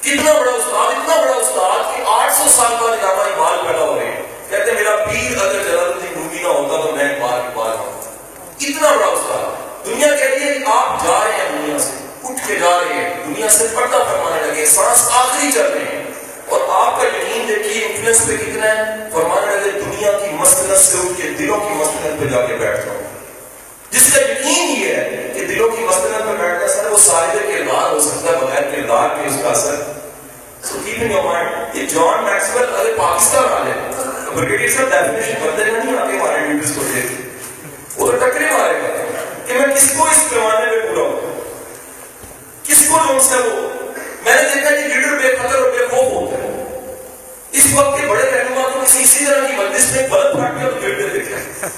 تھی 0.00 0.10
کتنا 0.10 0.32
بڑا 0.32 0.52
استاد، 0.52 0.86
اتنا 0.86 1.20
بڑا 1.20 1.36
استاد 1.36 1.96
کہ 1.96 2.02
آٹھ 2.06 2.32
سو 2.32 2.44
سال 2.56 2.72
بعد 2.80 2.92
علامہ 2.92 3.22
اقبال 3.22 3.66
پیدا 3.66 3.84
ہو 3.84 3.98
رہے 3.98 4.06
ہیں 4.06 4.22
کہتے 4.50 4.70
ہیں 4.70 4.78
میرا 4.78 4.96
پیر 4.96 5.46
اگر 5.46 5.62
جلال 5.62 5.92
الدین 5.92 6.12
رومی 6.14 6.42
نہ 6.42 6.48
ہوتا 6.48 6.86
تو 6.86 6.96
میں 6.96 7.04
اقبال 7.04 7.40
اقبال 7.40 7.70
نہ 7.70 7.80
ہوتا 7.80 8.10
اتنا 8.60 8.96
بڑا 8.96 9.06
استاد۔ 9.06 9.86
دنیا 9.86 10.06
کہتی 10.06 10.48
ہے 10.48 10.54
کہ 10.54 10.64
آپ 10.66 11.04
جا 11.04 11.24
رہے 11.24 11.36
ہیں 11.36 11.50
دنیا 11.50 11.78
سے، 11.78 11.90
اٹھ 12.24 12.48
کے 12.48 12.56
جا 12.56 12.70
رہے 12.70 12.94
ہیں۔ 12.94 13.14
دنیا 13.26 13.48
سے 13.48 13.66
پردہ 13.74 13.96
فرمانے 13.96 14.52
لگے 14.52 14.66
سانس 14.66 15.08
آخری 15.12 15.52
چل 15.52 15.70
رہے 15.74 15.96
ہیں۔ 15.96 16.04
اور 16.46 16.60
آپ 16.68 17.00
کا 17.00 17.06
یقین 17.06 17.48
دیکھیے 17.48 17.86
انفلوئنس 17.86 18.26
پہ 18.26 18.36
کتنا 18.36 18.66
ہے۔ 18.66 18.84
فرمانے 19.12 19.56
لگے، 19.56 19.70
دنیا 19.70 20.12
کی 20.12 20.26
مسلط 20.32 20.78
سے 20.78 20.98
اٹھ 20.98 21.22
کے 21.22 21.28
دلوں 21.28 21.60
کی 21.60 21.74
مسلط 21.74 22.20
پہ 22.20 22.24
جا 22.26 22.46
کے 22.46 22.54
بیٹھ 22.54 22.86
جاؤں 22.86 23.02
جس 23.90 24.12
کا 24.14 24.20
یقین 24.20 24.82
یہ 24.82 24.94
ہے 24.94 25.29
کہ 25.40 25.46
دلوں 25.46 25.70
کی 25.70 25.82
مسلط 25.82 26.24
پہ 26.24 26.32
بیٹھنا 26.38 26.66
سر 26.68 26.86
وہ 26.86 26.96
صاحب 26.98 27.36
کردار 27.48 27.90
ہو 27.90 28.00
سکتا 28.00 28.30
ہے، 28.30 28.36
بغیر 28.36 28.62
کردار 28.70 29.08
کے 29.16 29.26
اس 29.26 29.36
کا 29.42 29.48
اثر۔ 29.48 29.76
So 30.64 30.78
keep 30.84 31.02
in 31.02 31.10
your 31.12 31.22
mind 31.24 31.76
یہ 31.76 31.86
جان 31.86 32.24
میکسویل 32.24 32.74
اگر 32.74 32.96
پاکستان 32.96 33.44
آ 33.44 33.62
جائے 33.64 34.34
بریگیڈیئر 34.34 34.70
صاحب 34.70 34.90
ڈیفینیشن 34.90 35.40
بندے 35.42 35.64
نہیں، 35.64 35.98
آگے 35.98 36.18
ہمارے 36.18 36.46
ڈیوٹیز 36.46 36.72
کو 36.76 36.82
دے 36.84 37.00
وہ 37.96 38.10
تو 38.10 38.16
ٹکرے 38.16 38.50
مارے 38.50 38.78
گا 38.82 38.90
کہ 39.46 39.54
میں 39.54 39.74
کس 39.76 39.90
کو 39.96 40.04
اس 40.04 40.28
پیمانے 40.30 40.66
میں 40.66 40.80
پورا 40.88 41.08
ہوں؟ 41.08 41.40
کس 42.64 42.86
کو 42.88 42.98
جو 43.08 43.18
سے 43.28 43.36
وہ 43.36 43.68
میں 44.24 44.34
نے 44.34 44.48
دیکھا 44.54 44.70
کہ 44.70 44.76
لیڈر 44.76 45.18
بے 45.22 45.36
قدر 45.36 45.58
اور 45.58 45.70
بے 45.70 45.86
خوف 45.90 46.12
ہوتا 46.12 46.42
ہے۔ 46.42 46.48
اس 47.52 47.66
وقت 47.74 48.00
کے 48.00 48.06
بڑے 48.06 48.30
رہنما 48.30 48.68
کو 48.68 48.80
کسی 48.80 49.02
اسی 49.02 49.24
طرح 49.26 49.46
کی 49.46 49.54
بندش 49.56 49.90
میں 49.96 50.08
بلب 50.08 50.36
پھاٹ 50.36 50.60
گیا 50.60 50.70
تو 50.70 50.86
لیڈر 50.86 51.08
دیکھا 51.08 51.68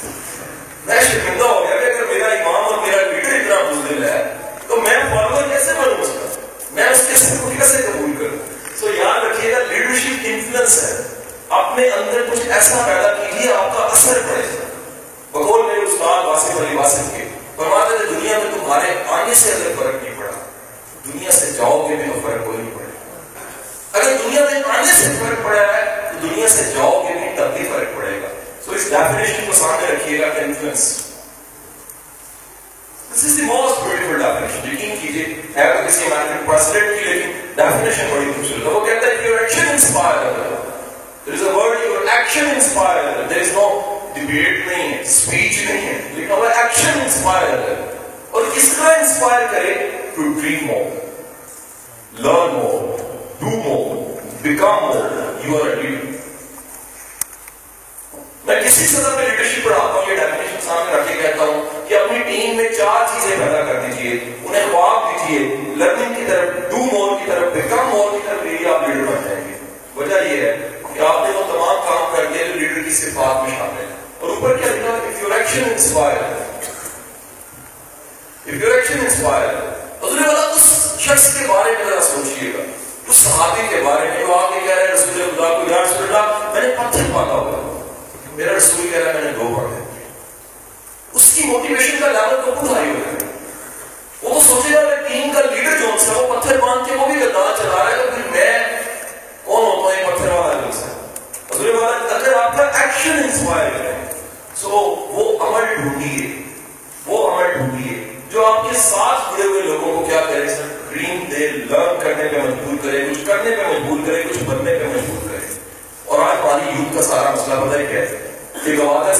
It's 75.72 75.94
like 75.94 76.31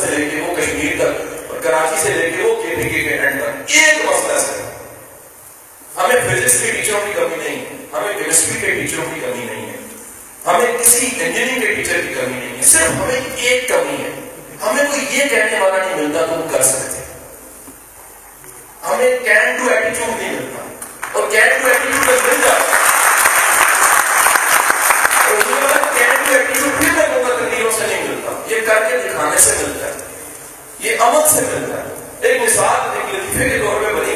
سے 0.06 0.16
لے 0.16 0.30
کے 0.30 0.40
وہ 0.40 0.56
کشمیر 0.56 0.94
تک 0.98 1.34
اور 1.50 1.60
کراچی 1.60 1.96
سے 2.02 2.08
لے 2.08 2.30
کے 2.30 2.42
وہ 2.42 2.62
کے 2.62 2.74
پی 2.76 2.82
کے 2.82 3.00
کے 3.00 3.10
اینڈ 3.10 3.42
تک. 3.42 3.70
ایک 3.70 4.04
مسئلہ 4.04 4.32
ہے۔ 4.32 4.68
ہمیں 5.96 6.20
فزکس 6.20 6.60
کے 6.60 6.72
ٹیچروں 6.72 7.00
کی 7.06 7.12
کمی 7.12 7.36
نہیں 7.36 7.56
ہے۔ 7.56 7.86
ہمیں 7.92 8.12
کیمسٹری 8.22 8.58
کے 8.60 8.70
ٹیچروں 8.70 9.04
کی 9.14 9.20
کمی 9.20 9.44
نہیں 9.44 9.66
ہے۔ 9.66 9.76
ہمیں 10.46 10.78
کسی 10.80 11.08
انجینئرنگ 11.20 11.60
کے 11.60 11.74
ٹیچر 11.74 12.00
کی 12.08 12.14
کمی 12.14 12.40
نہیں 12.40 12.58
ہے۔ 12.58 12.62
صرف 12.62 12.90
ہمیں 12.90 13.20
ایک 13.36 13.68
کمی 13.68 14.04
ہے۔ 14.04 14.10
ہمیں 14.62 14.84
کوئی 14.90 15.06
یہ 15.10 15.24
کہنے 15.24 15.58
والا 15.58 15.76
نہیں 15.76 15.96
ملتا 15.96 16.26
تو 16.26 16.34
تم 16.34 16.48
کر 16.52 16.62
سکتے 16.62 17.02
ہمیں 18.88 19.18
کین 19.18 19.56
ٹو 19.56 19.74
ایٹیچیوڈ 19.74 20.22
نہیں 20.22 20.32
ملتا۔ 20.32 20.62
اور 21.12 21.30
کین 21.30 21.48
ٹو 21.62 21.68
ایٹیچیوڈ 21.68 22.08
مل 22.08 22.42
جاتا 22.44 22.81
سے 29.44 29.50
نہیں 29.50 29.66
ملتا 29.66 29.86
یہ 29.86 29.86
کر 29.86 29.90
کے 29.90 29.98
دکھانے 29.98 29.98
سے 29.98 29.98
ملتا 29.98 30.16
ہے۔ 30.16 30.88
یہ 30.88 30.96
عمل 31.00 31.28
سے 31.28 31.40
ملتا 31.40 31.82
ہے 31.82 32.00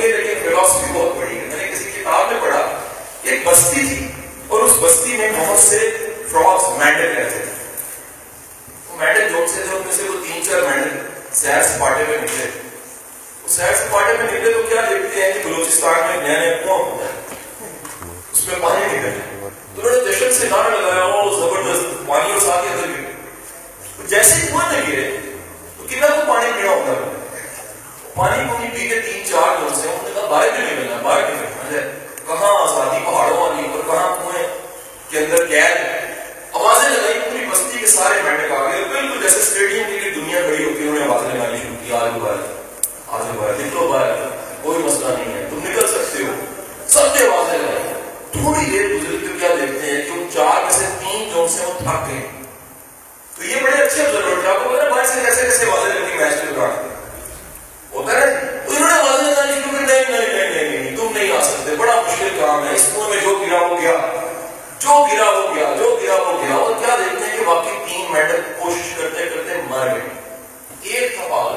ایک 0.05 0.39
فلاسفی 0.43 0.93
بہت 0.93 1.17
بڑی 1.17 1.39
ہے۔ 1.39 1.45
میں 1.45 1.57
نے 1.57 1.73
کسی 1.73 1.85
کتاب 1.85 2.33
میں 2.33 2.41
پڑھا، 2.41 2.81
ایک 3.23 3.47
بستی 3.47 3.81
تھی، 3.81 4.09
اور 4.49 4.63
اس 4.63 4.73
بستی 4.81 5.17
میں 5.17 5.33
بہت 5.39 5.59
سے 5.59 5.79
فراگس 6.31 6.79
مینڈل 6.79 7.17
رہتے 7.17 7.39
تھے۔ 7.39 7.53
وہ 8.89 8.97
مینڈل 8.97 9.29
جو 9.29 9.47
سے 9.55 9.63
جو 9.71 9.77
ان 9.77 9.83
میں 9.87 9.95
سے 9.97 10.03
وہ 10.03 10.25
تین 10.27 10.45
چار 10.45 10.61
مینڈل 10.63 10.97
سیر 11.33 11.63
سپاٹے 11.63 12.05
میں 12.09 12.19
نکلے۔ 12.19 12.51
سیر 13.49 13.75
سپاٹے 13.75 14.13
میں 14.13 14.25
نکلے 14.25 14.53
تو 14.53 14.63
کیا 14.69 14.81
دیکھتے 14.91 15.23
ہیں 15.23 15.33
کہ 15.33 15.41
بلوچستان 15.45 16.01
میں 16.09 16.29
نیا 16.29 16.41
نیا 16.41 16.57
کنواں 16.57 16.79
ہوتا 16.79 17.05
ہے۔ 17.05 17.37
اس 18.33 18.49
میں 18.49 18.57
پانی 18.61 18.87
نکلے 18.87 19.11
تو 19.75 19.83
انہوں 19.83 20.05
نے 20.05 20.13
جشن 20.13 20.33
سے 20.33 20.49
نعرہ 20.51 20.69
لگایا، 20.69 21.05
وہ 21.05 21.41
زبردست 21.41 22.09
پانی 22.09 22.33
اور 22.33 22.41
ساتھ 22.41 22.65
ہی 22.65 22.73
اندر 22.73 22.87
گرے 22.87 24.07
جیسے 24.09 24.35
ہی 24.35 24.47
کنواں 24.47 24.73
میں 24.73 24.83
گرے 24.89 25.17
تو 25.79 25.85
کتنا 25.89 26.07
کو 26.07 26.23
پانی 26.29 26.53
پینا 26.57 26.71
ہوتا 26.71 26.93
ہے 26.93 27.15
پانی 28.17 28.45
کو 28.49 28.59
نہیں 28.59 28.71
پی 28.75 28.87
کے 28.89 29.01
تین 29.01 29.25
چار 29.31 29.57
دن 29.61 29.75
سے 29.75 29.89
انہوں 29.89 30.05
نے 30.05 30.11
کہا 30.15 30.27
باہر 30.29 30.51
کیوں 30.51 30.67
نکلنا 30.67 30.97
باہر 31.03 31.23
کیوں 31.27 31.37
نکلنا 31.39 31.81
کہاں 32.27 32.53
آزادی؟ 32.61 33.05
پہاڑوں 33.05 33.37
والی، 33.37 33.67
اور 33.73 33.83
کہاں 33.87 34.15
کنویں 34.17 34.47
کے 35.11 35.19
اندر 35.19 35.45
قید۔ 35.49 36.55
آوازیں 36.61 36.89
لگائی 36.89 37.19
پوری 37.25 37.45
بستی 37.51 37.79
کے 37.79 37.87
سارے 37.87 38.23
میٹک 38.23 38.53
آ 38.53 38.63
گئے 38.71 38.85
بالکل 38.93 39.23
جیسے 39.23 39.41
اسٹیڈیم 39.41 39.85
کے 39.91 39.99
لیے 39.99 40.11
دنیا 40.11 40.41
بڑی 40.47 40.65
ہوتی 40.65 40.83
ہے، 40.83 40.89
انہوں 40.89 40.99
نے 40.99 41.13
آوازیں 41.13 41.35
لگانی 41.35 41.59
شروع 41.59 41.77
کی، 41.85 41.93
آج 41.97 42.19
باہر 42.23 42.41
آج 43.19 43.37
باہر 43.37 43.61
نکلو 43.61 43.89
باہر 43.93 44.25
کوئی 44.63 44.79
مسئلہ 44.79 45.15
نہیں 45.19 45.35
ہے۔ 45.35 45.47
تم 45.51 45.69
نکل 45.69 45.87
سکتے 45.89 46.25
ہو، 46.25 46.33
سب 46.89 47.15
نے 47.15 47.29
آوازیں 47.29 47.59
لگائی۔ 47.59 47.93
تھوڑی 48.33 48.71
دیر 48.71 48.89
گزر 48.89 49.21
کے 49.21 49.39
کیا 49.41 49.55
دیکھتے 49.61 49.87
ہیں 49.91 50.03
کہ 50.03 50.19
ان 50.19 50.27
چار 50.35 50.63
میں 50.65 50.73
سے 50.79 50.87
تین 51.01 51.29
جو 51.35 51.47
سے 51.57 51.65
وہ 51.67 51.79
تھک 51.79 52.11
گئے۔ 52.11 52.27
تو 53.37 53.45
یہ 53.45 53.63
بڑے 53.63 53.83
اچھے 53.83 54.07
آبزرور 54.07 54.43
تھے، 54.43 54.51
آپ 54.51 54.65
کو 54.65 54.77
پتا 54.77 54.89
باہر 54.89 55.07
سے 55.07 55.21
کیسے 55.25 55.43
کیسے 55.43 55.71
آوازیں 55.71 55.95
لگی 55.95 56.19
میچ 56.19 56.41
کے 56.41 56.55
دوران 56.55 56.95
ہوتا 57.93 58.13
ہے 58.13 58.25
انہوں 58.25 58.89
نے 58.89 58.95
آوازیں 58.95 59.31
لگانی 59.31 59.53
شروع 59.53 59.79
کی 59.79 59.85
نہیں 59.85 60.11
نہیں 60.11 60.33
نہیں 60.33 60.71
نہیں 60.71 60.97
تم 60.97 61.13
نہیں 61.15 61.37
آ 61.37 61.43
سکتے 61.43 61.76
بڑا 61.87 62.01
مشکل 62.07 62.39
کام 62.41 62.67
ہے، 62.67 62.75
اس 62.75 62.85
کنویں 62.95 63.09
میں 63.09 63.21
جو 63.23 63.35
گرا 63.41 63.59
وہ 63.67 63.77
گیا، 63.81 63.93
جو 64.79 64.95
گرا 65.11 65.29
وہ 65.31 65.55
گیا، 65.55 65.67
جو 65.79 65.99
گرا 66.03 66.15
وہ 66.23 66.33
گیا، 66.43 66.55
اور 66.55 66.73
کیا 66.79 66.95
دیکھتے 66.99 67.25
ہیں 67.25 67.37
کہ 67.37 67.45
واقعی 67.47 67.77
تین 67.87 68.13
میڈل 68.13 68.41
کوشش 68.59 68.93
کرتے 68.97 69.27
کرتے 69.35 69.61
مر 69.69 69.87
گئے۔ 69.87 70.95
ایک 70.95 71.15
تھا 71.17 71.27
پاگل۔ 71.31 71.57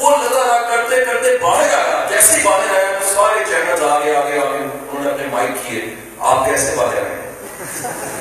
وہ 0.00 0.10
لگا 0.16 0.60
کرتے 0.70 1.04
کرتے 1.04 1.36
باہر 1.42 1.74
آیا 1.74 2.04
جیسے 2.10 2.36
ہی 2.36 2.42
باہر 2.44 2.74
آیا 2.74 2.92
تو 2.98 3.14
سارے 3.14 3.44
چینل 3.44 3.84
آگے 3.88 4.14
آگے 4.16 4.38
آگے، 4.38 4.58
انہوں 4.58 5.02
نے 5.04 5.10
اپنے 5.10 5.26
مائک 5.30 5.54
کیے۔ 5.66 5.82
آپ 6.18 6.44
کیسے 6.46 6.74
باہر 6.76 6.96
آئے؟ 6.96 7.32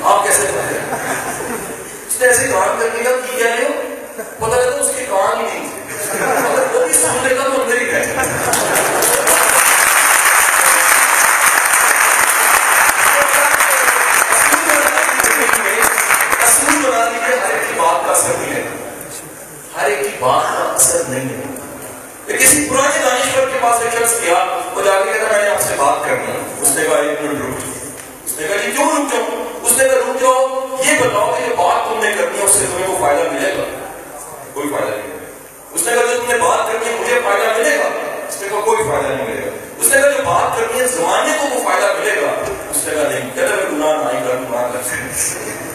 آپ 0.04 0.24
کیسے 0.24 0.48
باہر 0.52 0.74
آئے؟ 0.74 0.80
اس 2.08 2.22
نے 2.22 2.28
ایسے 2.28 2.48
کام 2.52 2.80
کر 2.80 2.88
دیا 2.96 3.12
کی 3.12 3.38
کیا 3.38 3.56
نہیں 3.56 3.72
پتہ 4.40 4.56
لگا 4.56 4.76
اس 4.76 4.92
کے 4.96 5.06
کان 5.10 5.40
ہی 5.40 5.46
نہیں 5.46 5.70
تھے 5.70 6.24
اگر 6.26 6.76
وہ 6.76 6.86
بھی 6.86 6.94
سامنے 6.94 7.36
کا 7.36 7.44
تو 7.44 7.62
اندر 7.62 7.82
ہی 7.82 7.86
بیٹھے 7.86 8.14
اصول 16.44 16.76
بنا 16.84 17.04
دیجیے 17.06 17.36
ہر 17.36 17.52
ایک 17.52 17.68
کی 17.68 17.74
بات 17.78 18.06
کا 18.06 18.12
اثر 18.12 18.34
نہیں 18.40 18.54
ہے 18.56 18.62
ہر 19.76 19.90
ایک 19.90 20.00
کی 20.00 20.07
بات 20.20 20.58
کا 20.58 20.64
اثر 20.76 21.02
نہیں 21.08 21.30
ہے۔ 21.30 21.58
کسی 22.38 22.68
پرانے 22.70 23.04
دانشور 23.04 23.48
کے 23.48 23.60
پاس 23.62 23.82
ایک 23.82 23.94
شخص 23.94 24.22
گیا، 24.22 24.60
وہ 24.74 24.82
جا 24.82 24.92
کے 25.06 25.14
کہتا، 25.14 25.32
میں 25.32 25.44
نے 25.44 25.50
آپ 25.50 25.62
سے 25.62 25.74
بات 25.78 26.06
کرنی 26.06 26.28
ہے۔ 26.28 26.38
اس 26.62 26.70
نے 26.70 26.84
کہا، 26.84 26.96
ایک 26.96 27.22
منٹ 27.22 27.42
رک 27.42 27.64
اس 28.26 28.40
نے 28.40 28.48
کہا 28.48 28.58
جی 28.58 28.72
کیوں 28.72 28.90
رک 28.90 29.14
جاؤ 29.14 29.44
اس 29.64 29.72
نے 29.78 29.84
کہا، 29.84 29.96
رک 29.96 30.22
جاؤ۔ 30.22 30.66
یہ 30.86 31.00
بتاؤ 31.00 31.36
کہ 31.40 31.50
جو 31.50 31.56
بات 31.56 31.90
تم 31.90 32.00
نے 32.04 32.12
کرنی 32.20 32.40
ہے، 32.40 32.44
اس 32.44 32.52
سے 32.52 32.66
تمہیں 32.72 32.88
کوئی 32.88 32.98
فائدہ 33.02 33.32
ملے 33.32 33.58
گا؟ 33.58 33.64
کوئی 34.54 34.70
فائدہ 34.72 34.96
نہیں۔ 34.96 35.20
اس 35.74 35.82
نے 35.86 35.94
کہا، 35.94 36.02
جو 36.02 36.18
تم 36.18 36.32
نے 36.32 36.38
بات 36.38 36.74
کرنی 36.74 36.94
ہے، 36.94 37.00
مجھے 37.00 37.20
فائدہ 37.24 37.58
ملے 37.58 37.78
گا؟ 37.78 37.90
اس 38.30 38.42
نے 38.42 38.50
کہا، 38.50 38.60
کوئی 38.60 38.78
فائدہ 38.78 39.08
نہیں 39.08 39.28
ملے 39.28 39.46
گا۔ 39.46 39.52
اس 39.80 39.88
نے 39.88 40.02
کہا، 40.02 40.10
جو 40.10 40.24
بات 40.26 40.58
کرنی 40.58 40.80
ہے، 40.80 40.88
زمانے 40.88 41.38
کو 41.40 41.56
وہ 41.56 41.64
فائدہ 41.64 41.94
ملے 42.00 42.22
گا؟ 42.22 42.32
اس 42.70 42.78
نے 42.86 42.96
کہا، 42.96 43.10
نہیں۔ 43.10 43.30
کہتا، 43.36 43.56
میں 43.56 43.72
گناہ 43.72 44.14
نہیں 44.14 44.24
کر 44.28 44.36
گناہ 44.36 44.72
کر 44.74 44.80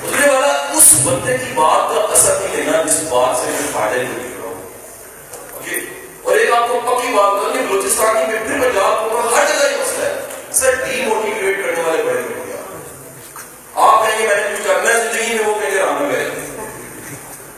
اس 0.05 0.21
نے 0.21 0.33
والا 0.33 0.47
اس 0.47 0.95
بندے 1.03 1.39
کی 1.39 1.53
بات 1.55 1.95
کا 1.95 2.01
اثر 2.01 2.39
نہیں 2.41 2.57
لینا، 2.57 2.83
جس 2.83 3.03
بات 3.09 3.37
سے 3.37 3.51
مجھے 3.51 3.67
فائدہ 3.73 3.95
نہیں 3.95 4.32
مل 5.67 5.85
اور 6.25 6.37
ایک 6.37 6.53
آپ 6.53 6.69
کو 6.69 6.81
پکی 6.87 7.13
بات 7.15 7.41
کروں 7.41 7.53
کہ 7.55 7.61
بلوچستان 7.69 8.17
کی 8.17 8.33
مٹی 8.33 8.61
پنجاب 8.63 9.11
کو 9.11 9.21
ہر 9.29 9.45
جگہ 9.49 9.71
یہ 9.71 9.77
مسئلہ 9.83 10.05
ہے۔ 10.05 10.21
سر 10.61 10.75
ڈی 10.85 11.05
موٹیویٹ 11.07 11.65
کرنے 11.65 11.83
والے 11.83 12.03
بڑے 12.03 12.21
لوگ 12.21 12.41
آپ 13.83 14.05
کہیں 14.05 14.19
گے، 14.19 14.27
میں 14.27 14.37
نے 14.37 14.43
کچھ 14.53 14.67
کرنا 14.67 14.89
ہے 14.89 15.03
زندگی 15.03 15.35
میں 15.35 15.45
وہ 15.47 15.55
کہیں 15.61 15.71
گے 15.71 15.79
رام 15.79 16.11
گئے 16.11 16.29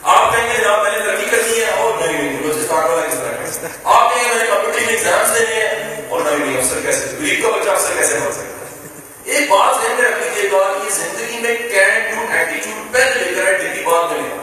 آپ 0.02 0.32
کہیں 0.32 0.48
گے 0.48 0.56
جناب 0.58 0.82
میں 0.82 0.90
نے 0.92 0.98
ترقی 1.06 1.24
کرنی 1.30 1.60
ہے 1.60 1.70
اور 1.72 1.92
نہیں 2.00 2.22
نہیں 2.22 2.42
بلوچستان 2.42 2.90
والا 2.90 3.06
کس 3.06 3.18
طرح 3.18 3.92
آپ 3.94 4.14
کہیں 4.14 4.24
گے 4.24 4.34
میں 4.34 4.42
نے 4.42 4.50
کمپٹیشن 4.50 4.88
ایگزامس 4.88 5.38
دینے 5.38 5.54
ہیں 5.54 6.06
اور 6.08 6.20
نہیں 6.20 6.38
نہیں 6.38 6.58
افسر 6.58 6.80
کیسے 6.82 7.16
غریب 7.20 7.42
کا 7.42 7.56
بچہ 7.56 7.70
افسر 7.70 7.96
کیسے 7.98 8.18
بن 8.24 8.32
سکتا 8.32 8.66
ہے 8.66 9.34
ایک 9.34 9.50
بات 9.50 9.74
ذہن 9.74 9.94
میں 10.00 10.10
رکھ 10.10 10.22
لیجیے 10.22 10.50
گا 10.52 10.62
کہ 10.74 10.90
زندگی 10.94 11.38
میں 11.42 11.56
کین 11.70 12.00
ڈو 12.10 12.26
ایٹیٹیوڈ 12.32 12.92
پہلے 12.94 13.24
لے 13.24 13.34
کر 13.36 13.46
ہے 13.46 13.52
ڈگری 13.58 13.84
بات 13.84 14.12
میں 14.12 14.20
لینا 14.22 14.42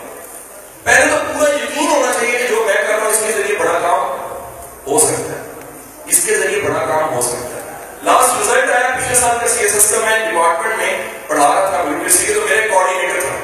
پہلے 0.84 1.10
تو 1.10 1.18
پورا 1.34 1.50
یقین 1.54 1.88
ہونا 1.88 2.12
چاہیے 2.14 2.38
کہ 2.38 2.48
جو 2.50 2.64
میں 2.66 2.76
کر 2.76 2.90
رہا 2.90 3.04
ہوں 3.04 3.12
اس 3.12 3.20
کے 3.26 3.32
ذریعے 3.34 3.58
بڑا 3.60 3.80
کام 3.82 4.02
ہو 4.88 5.00
سکتا 5.00 5.34
ہے 5.34 6.10
اس 6.12 6.24
کے 6.26 6.38
ذریعے 6.38 6.62
بڑا 6.62 6.86
کام 6.86 7.14
ہو 7.16 7.22
سکتا 7.22 7.56
ہے 7.56 7.60
لاسٹ 8.04 8.40
رزلٹ 8.42 8.72
آیا 8.72 8.90
پچھلے 8.98 9.16
سال 9.16 9.38
کا 9.42 9.48
سی 9.48 9.64
ایس 9.64 9.74
ایس 9.74 9.90
کا 9.92 10.00
میں 10.06 10.18
ڈپارٹمنٹ 10.32 10.78
میں 10.78 10.94
پڑھا 11.28 11.48
رہا 11.48 11.70
تھا 11.70 11.84
یونیورسٹی 11.84 12.26
کے 12.26 12.34
تو 12.34 12.42
میرے 12.50 12.68
کوآرڈینیٹر 12.70 13.20
تھا 13.20 13.36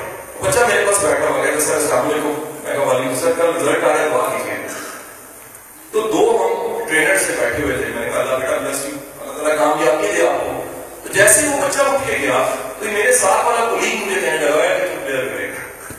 بچہ 0.41 0.65
میرے 0.67 0.85
پاس 0.85 1.03
بیٹھا 1.03 1.27
ہوا 1.27 1.43
کہتا 1.43 1.59
سر 1.65 1.73
السلام 1.73 2.09
علیکم 2.09 2.33
میں 2.63 2.73
کہا 2.73 2.83
وعلیکم 2.83 3.15
سر 3.21 3.31
کل 3.37 3.55
رزلٹ 3.55 3.83
آ 3.83 3.87
رہا 3.87 4.01
ہے 4.01 4.09
دعا 4.09 4.27
کیجیے 4.31 4.55
تو 5.91 6.01
دو 6.11 6.23
ہم 6.41 6.85
ٹرینر 6.89 7.17
سے 7.25 7.33
بیٹھے 7.39 7.63
ہوئے 7.63 7.77
تھے 7.77 7.85
میں 7.85 8.05
نے 8.05 8.11
کہا 8.11 8.19
اللہ 8.19 8.35
بیٹا 8.35 8.57
بلس 8.57 8.85
یو 8.85 8.95
اللہ 9.21 9.33
تعالیٰ 9.33 9.57
کام 9.57 9.77
کیا 9.79 9.93
نہیں 9.93 10.15
دیا 10.15 10.29
آپ 10.31 10.45
کو 10.45 10.63
تو 11.03 11.13
جیسے 11.13 11.41
ہی 11.41 11.47
وہ 11.47 11.61
بچہ 11.67 11.81
اٹھ 11.83 12.07
کے 12.07 12.17
گیا 12.21 12.45
تو 12.79 12.85
میرے 12.93 13.13
ساتھ 13.17 13.45
والا 13.45 13.65
کولیگ 13.69 14.03
مجھے 14.05 14.19
کہنے 14.21 14.37
لگا 14.39 14.63
ہے 14.63 14.77
کہ 14.79 14.87
تو 14.93 15.05
پلیئر 15.05 15.27
کرے 15.27 15.47
گا 15.47 15.93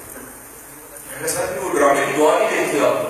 میں 1.11 1.23
نے 1.23 1.29
سر 1.29 1.57
وہ 1.63 1.73
ڈرامے 1.73 2.05
کی 2.07 2.13
دعا 2.19 2.37
نہیں 2.39 2.65
دی 2.65 2.71
تھی 2.71 2.85
آپ 2.87 3.07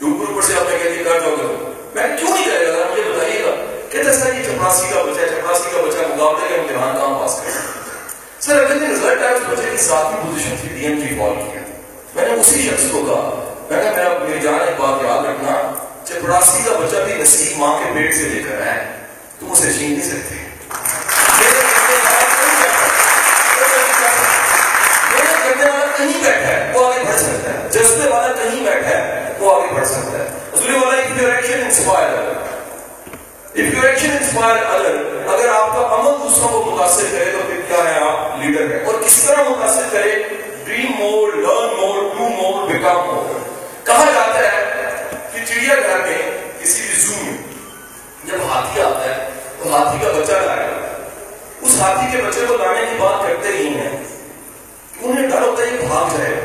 جو 0.00 0.06
اوپر 0.06 0.32
اوپر 0.32 0.42
سے 0.46 0.54
آپ 0.60 0.70
نے 0.70 0.78
کہہ 0.82 0.90
دیا 0.90 1.02
کر 1.04 1.20
جاؤ 1.20 1.36
کرو 1.36 1.72
میں 1.94 2.06
کیوں 2.18 2.30
نہیں 2.30 2.44
کرے 2.44 2.72
گا 2.72 2.84
مجھے 2.90 3.02
بتائیے 3.02 3.44
گا 3.44 3.54
کہتے 3.90 4.12
سر 4.12 4.34
یہ 4.34 4.42
چپراسی 4.44 4.86
کا 4.94 5.02
بچہ 5.02 5.20
ہے 5.20 5.28
چپراسی 5.28 5.70
کا 5.72 5.82
بچہ 5.86 6.06
مقابلے 6.08 6.48
کا 6.48 6.60
امتحان 6.60 6.96
کام 6.96 7.18
پاس 7.18 7.40
کرے 7.40 7.52
سر 8.40 8.62
اگر 8.64 8.82
یہ 8.82 8.88
رزلٹ 8.88 9.22
آیا 9.22 9.34
اس 9.34 9.42
بچے 9.48 9.70
کی 9.70 9.76
ساتویں 9.82 10.32
پوزیشن 10.84 11.02
ایم 11.02 11.08
جی 11.08 11.18
فال 11.18 11.50
کیا۔ 11.52 11.60
میں 12.14 12.28
نے 12.28 12.40
اسی 12.40 12.70
شخص 12.70 12.82
کو 12.92 13.02
کہا، 13.06 13.52
میں 13.70 13.84
نے 13.84 13.90
میرا 13.90 14.08
میری 14.28 14.40
جان 14.40 14.54
ایک 14.54 14.80
بات 14.80 15.04
یاد 15.04 15.24
رکھنا، 15.24 15.74
جب 16.04 16.20
چپراسی 16.20 16.58
کا 16.64 16.78
بچہ 16.78 16.96
بھی 16.96 17.22
نصیب 17.22 17.58
ماں 17.58 17.78
کے 17.78 17.84
پیٹ 17.94 18.14
سے 18.14 18.20
لے 18.20 18.42
کر 18.42 18.62
ہے 18.66 18.84
تم 19.40 19.52
اسے 19.52 19.72
چھین 19.72 19.92
نہیں 19.92 20.08
سکتے۔ 20.08 20.34
کہیں 25.96 26.24
بیٹھا 26.24 26.48
ہے 26.48 26.72
وہ 26.74 26.92
آگے 26.92 27.04
بڑھ 27.04 27.20
سکتا 27.20 27.50
ہے۔ 27.50 27.68
جذبے 27.70 28.08
والا 28.10 28.32
کہیں 28.32 28.64
بیٹھا 28.64 28.88
ہے، 28.88 29.32
وہ 29.38 29.62
آگے 29.62 29.74
بڑھ 29.74 29.86
سکتا 29.86 30.18
ہے۔ 30.18 30.28
حضور 30.52 30.86
والا 30.86 31.00
if 31.00 31.20
your 31.20 31.32
action 31.34 31.60
inspire 31.60 32.22
if 33.56 33.74
your 33.74 33.90
action 33.90 34.22
inspire 34.22 34.72
other 34.72 34.94
اگر 35.34 35.48
آپ 35.48 35.72
کا 35.72 35.94
عمل 35.94 36.22
دوسروں 36.22 36.48
کو 36.48 36.70
متاثر 36.70 37.02
کرے 37.12 37.24
تو 37.24 37.38
پھر 37.46 37.60
کیا 37.68 37.94
ہے 37.94 38.00
آپ؟ 38.00 38.38
لیڈر 38.38 38.76
ہیں۔ 38.76 38.84
اور 38.84 38.94
کس 38.94 39.22
طرح 39.22 39.42
متاثر 39.42 39.82
کرے؟ 39.92 40.22
Dream 40.64 40.92
more 40.98 41.32
learn 41.34 41.74
more 41.76 42.02
do 42.10 42.28
more 42.32 42.66
become 42.68 43.06
more 43.06 43.40
کہا 43.84 44.04
جاتا 44.06 44.38
ہے 44.40 45.18
کہ 45.32 45.44
چڑیا 45.44 45.74
گھر 45.76 45.98
میں 46.00 46.18
کسی 46.60 46.82
بھی 46.82 47.00
زو 47.00 47.24
میں 47.24 47.36
جب 48.24 48.44
ہاتھی 48.44 48.80
آتا 48.82 49.04
ہے 49.04 49.28
تو 49.58 49.72
ہاتھی 49.72 49.98
کا 49.98 50.12
بچہ 50.12 50.38
لائے 50.44 50.68
اس 51.60 51.80
ہاتھی 51.80 52.10
کے 52.12 52.22
بچے 52.22 52.46
کو 52.48 52.56
لانے 52.56 52.84
کی 52.86 52.96
بات 52.98 53.22
کرتے 53.22 53.52
ہی 53.52 53.66
ہیں 53.70 53.90
انہیں 55.00 55.28
ڈر 55.28 55.40
ہوتا 55.40 55.62
ہے 55.62 55.70
کہ 55.70 55.86
بھاگ 55.86 56.16
جائے 56.16 56.40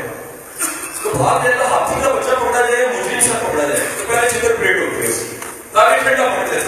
تو 1.02 1.10
بھاگ 1.14 1.44
جائے 1.44 1.56
تو 1.58 1.66
ہاتھی 1.66 2.00
کا 2.00 2.10
بچہ 2.10 2.34
پکڑا 2.36 2.60
جائے 2.60 2.86
مجھے 2.88 3.20
ساتھ 3.20 3.44
پکڑا 3.44 3.64
جائے 3.64 3.86
تو 3.98 4.04
پہلے 4.08 4.28
چتر 4.30 4.56
پریٹ 4.56 4.76
ہوتی 4.78 5.02
ہے 5.02 5.08
اس 5.08 5.20
کی 5.20 5.36
تاکہ 5.72 6.02
ٹھنڈا 6.02 6.28
پڑ 6.28 6.46
جائے 6.46 6.64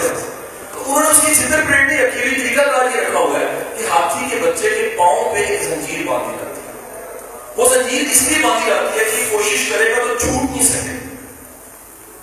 تو 0.73 0.79
انہوں 0.79 1.01
نے 1.01 1.09
اس 1.09 1.21
کی 1.21 1.33
چتر 1.35 1.61
پریٹ 1.61 1.87
نہیں 1.87 2.01
رکھی 2.01 2.19
ہوئی 2.19 2.35
طریقہ 2.37 2.69
کار 2.71 2.85
یہ 2.87 2.99
رکھا 2.99 3.19
ہوا 3.19 3.39
ہے 3.39 3.63
کہ 3.77 3.87
ہاتھی 3.89 4.29
کے 4.29 4.41
بچے 4.41 4.69
کے 4.71 4.89
پاؤں 4.97 5.33
پہ 5.33 5.45
ایک 5.45 5.63
زنجیر 5.63 6.07
باندھی 6.07 6.37
جاتی 6.37 6.47
ہے 6.57 6.61
وہ 7.57 7.69
زنجیر 7.69 8.03
اس 8.11 8.21
لیے 8.21 8.43
باندھی 8.43 8.69
جاتی 8.69 8.99
ہے 8.99 9.05
کہ 9.05 9.37
کوشش 9.37 9.69
کرے 9.69 9.91
گا 9.91 10.03
تو 10.07 10.19
چھوٹ 10.19 10.51
نہیں 10.51 10.63
سکے۔ 10.63 11.15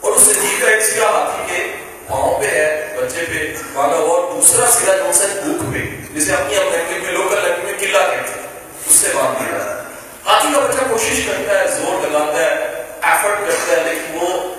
اور 0.01 0.13
اس 0.13 0.23
زنجیر 0.23 0.65
کا 0.65 0.71
ایک 0.71 0.83
سرا 0.83 1.11
ہاتھی 1.11 1.55
کے 1.55 1.73
پاؤں 2.09 2.41
پہ 2.41 2.47
ہے، 2.47 2.97
بچے 2.97 3.25
پہ۔ 3.29 3.55
باندھا 3.73 3.99
ہوا 3.99 4.21
اور 4.21 4.33
دوسرا 4.33 4.71
سرا 4.71 4.97
جو 4.97 5.05
ہے؟ 5.05 5.41
بھوک 5.45 5.75
پہ۔ 5.75 5.79
جسے 6.19 6.33
اپنی 6.33 6.57
ہم 6.57 6.63
لینگویج 6.63 7.05
میں 7.05 7.13
لوکل 7.13 7.37
لینگویج 7.43 7.65
میں 7.65 7.75
قلعہ 7.79 8.11
کہتے 8.11 8.41
ہیں۔ 8.41 8.47
اس 8.87 8.95
سے 8.95 9.09
باندھ 9.15 9.39
دیا 9.39 9.59
جاتا 9.59 9.77
ہے 9.77 9.83
ہاتھی 10.27 10.49
کا 10.55 10.61
بچہ 10.61 10.93
کوشش 10.93 11.27
کرتا 11.27 11.61
ہے، 11.61 11.69
زور 11.69 12.11
لگاتا 12.11 12.39
ہے 12.39 12.83
ایفرٹ 13.03 13.39
کرتا 13.49 13.73
ہے، 13.77 13.95
لیکن 13.95 14.19
وہ 14.21 14.55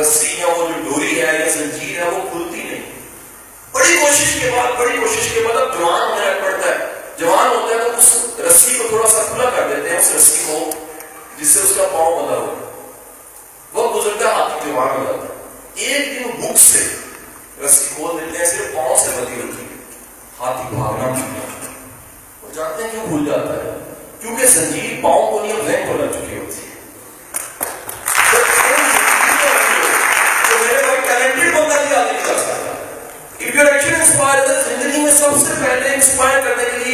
رسی 0.00 0.34
یا 0.38 0.46
وہ 0.46 0.66
جو 0.66 0.90
ڈوری 0.90 1.20
ہے 1.20 1.38
یا 1.38 1.48
زنجیر 1.50 1.98
ہے، 1.98 2.08
وہ 2.08 2.20
کھلتی 2.32 2.62
نہیں۔ 2.62 2.92
بڑی 3.72 3.96
کوشش 4.00 4.42
کے 4.42 4.50
بعد، 4.56 4.80
بڑی 4.80 4.98
کوشش 4.98 5.28
کے 5.34 5.40
بعد 5.40 5.56
اب 5.56 5.78
جوان 5.78 6.12
ہونے 6.12 6.26
لگ 6.26 6.44
پڑتا 6.44 6.70
ہے۔ 6.70 6.99
جوان 7.20 7.46
ہوتا 7.46 7.74
ہے 7.74 7.78
تو 7.78 7.98
اس 7.98 8.16
رسی 8.40 8.78
کو 8.78 8.88
تھوڑا 8.88 9.08
سا 9.08 9.22
کھلا 9.22 9.50
کر 9.50 9.68
دیتے 9.68 9.90
ہیں، 9.90 9.98
اس 9.98 10.12
رسی 10.16 10.44
کو، 10.46 10.70
جس 11.38 11.48
سے 11.48 11.60
اس 11.60 11.72
کا 11.76 11.82
پاؤں 11.92 12.22
بندہ 12.22 12.34
ہو۔ 12.34 12.82
وہ 13.72 14.00
گزرتا 14.00 14.28
ہے 14.28 14.34
ہاتھی 14.34 14.70
جوان 14.70 14.88
ہو 14.88 15.04
جاتا 15.04 15.18
ہے۔ 15.18 15.48
ایک 15.74 16.24
دن 16.24 16.30
بھوک 16.40 16.58
سے 16.58 16.78
ہاتھی 20.38 20.76
بھاگنا 20.76 21.08
بھول 21.08 21.20
جاتا 21.20 21.68
ہے۔ 21.68 21.74
اور 22.40 22.54
جانتے 22.54 22.82
ہیں 22.84 22.90
کیوں 22.90 23.06
بھول 23.06 23.24
جاتا 23.24 23.54
ہے؟ 23.54 23.94
کیونکہ 24.20 24.46
زنجیر 24.46 25.02
پاؤں 25.02 25.30
کو 25.30 25.40
نہیں 25.40 25.52
اور 25.52 25.64
ذہن 25.64 25.84
کو 25.88 25.96
لگ 25.96 26.12
چکی 26.12 26.38
ہوتی 26.38 26.66
ہے۔ 26.66 26.70
تو 30.48 30.58
میرے 30.60 30.82
زندگی 34.62 35.00
میں 35.00 35.12
سب 35.12 35.30
سے 35.46 35.66
پہلے 35.66 35.94
انسپائر 35.94 36.40
کرنے 36.44 36.64
کے 36.64 36.76
لیے 36.76 36.89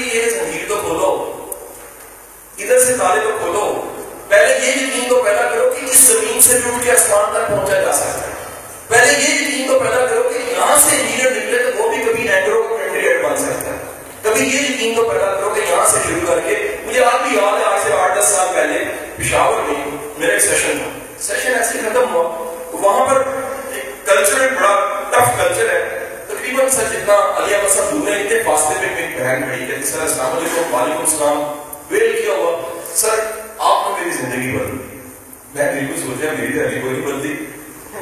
پشاور 19.26 19.70
میں 19.70 19.98
میرا 20.18 20.32
ایک 20.32 20.42
سیشن 20.42 20.78
تھا 20.78 21.22
سیشن 21.22 21.54
ایسے 21.54 21.78
ختم 21.78 22.14
ہوا۔ 22.14 22.22
تو 22.70 22.78
وہاں 22.78 23.06
پر 23.06 23.22
ایک 23.74 24.06
کلچر 24.06 24.40
ایک 24.40 24.52
بڑا 24.52 25.02
ٹف 25.10 25.42
کلچر 25.42 25.70
ہے۔ 25.70 26.06
تقریباً 26.28 26.68
سر 26.70 26.82
جتنا 26.92 27.14
علی 27.36 27.54
احمد 27.54 27.68
صاحب 27.68 27.92
دور 27.92 28.12
ہے 28.12 28.22
اتنے 28.22 28.42
فاصلے 28.42 28.86
پہ 28.86 28.94
میری 28.94 29.14
بہن 29.18 29.42
کھڑی 29.42 29.76
ہے 29.76 29.82
سر، 29.82 30.00
السلام 30.00 30.36
علیکم، 30.36 30.74
وعلیکم 30.74 31.00
السلام۔ 31.00 31.38
ویل 31.90 32.22
کیا 32.24 32.34
ہوا؟ 32.34 32.78
سر، 32.94 33.20
آپ 33.58 33.90
نے 33.90 34.06
میری 34.06 34.16
زندگی 34.16 34.58
بدل 34.58 34.78
دی۔ 34.78 35.00
میں 35.54 35.72
بالکل 35.72 36.00
سوچا، 36.00 36.32
میری 36.38 36.52
تو 36.52 36.64
ابھی 36.64 36.80
کوئی 36.80 36.92
نہیں 36.92 37.12
بدلی 37.12 37.34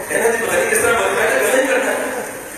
کہنا 0.08 0.28
جی 0.28 0.46
پتہ 0.46 0.56
نہیں 0.56 0.70
کس 0.70 0.78
طرح 0.82 0.92
بدل 0.92 1.14
میں 1.14 1.56
نے 1.56 1.62
کرنا 1.68 1.92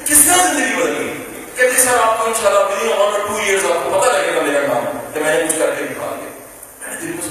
کس 0.05 0.25
طرح 0.25 0.53
زندگی 0.53 0.83
بدل 0.83 0.97
گئی؟ 0.99 1.13
کہتے 1.57 1.79
سر، 1.79 1.97
آپ 2.03 2.19
کو 2.21 2.27
انشاءاللہ 2.27 2.61
ودن 2.61 2.89
ون 2.89 2.99
اور 2.99 3.29
ٹو 3.29 3.37
ایئرز 3.37 3.65
آپ 3.65 3.93
کو 3.93 4.01
پتہ 4.01 4.11
لگے 4.11 4.37
گا 4.37 4.43
میرا 4.43 4.67
نام۔ 4.67 4.99
کہ 5.15 5.21
میں 5.21 5.35
نے 5.35 5.43
کچھ 5.49 5.59
کر 5.59 5.75
کے 5.79 5.85
دکھا 5.85 6.17
دیا۔ 6.21 6.36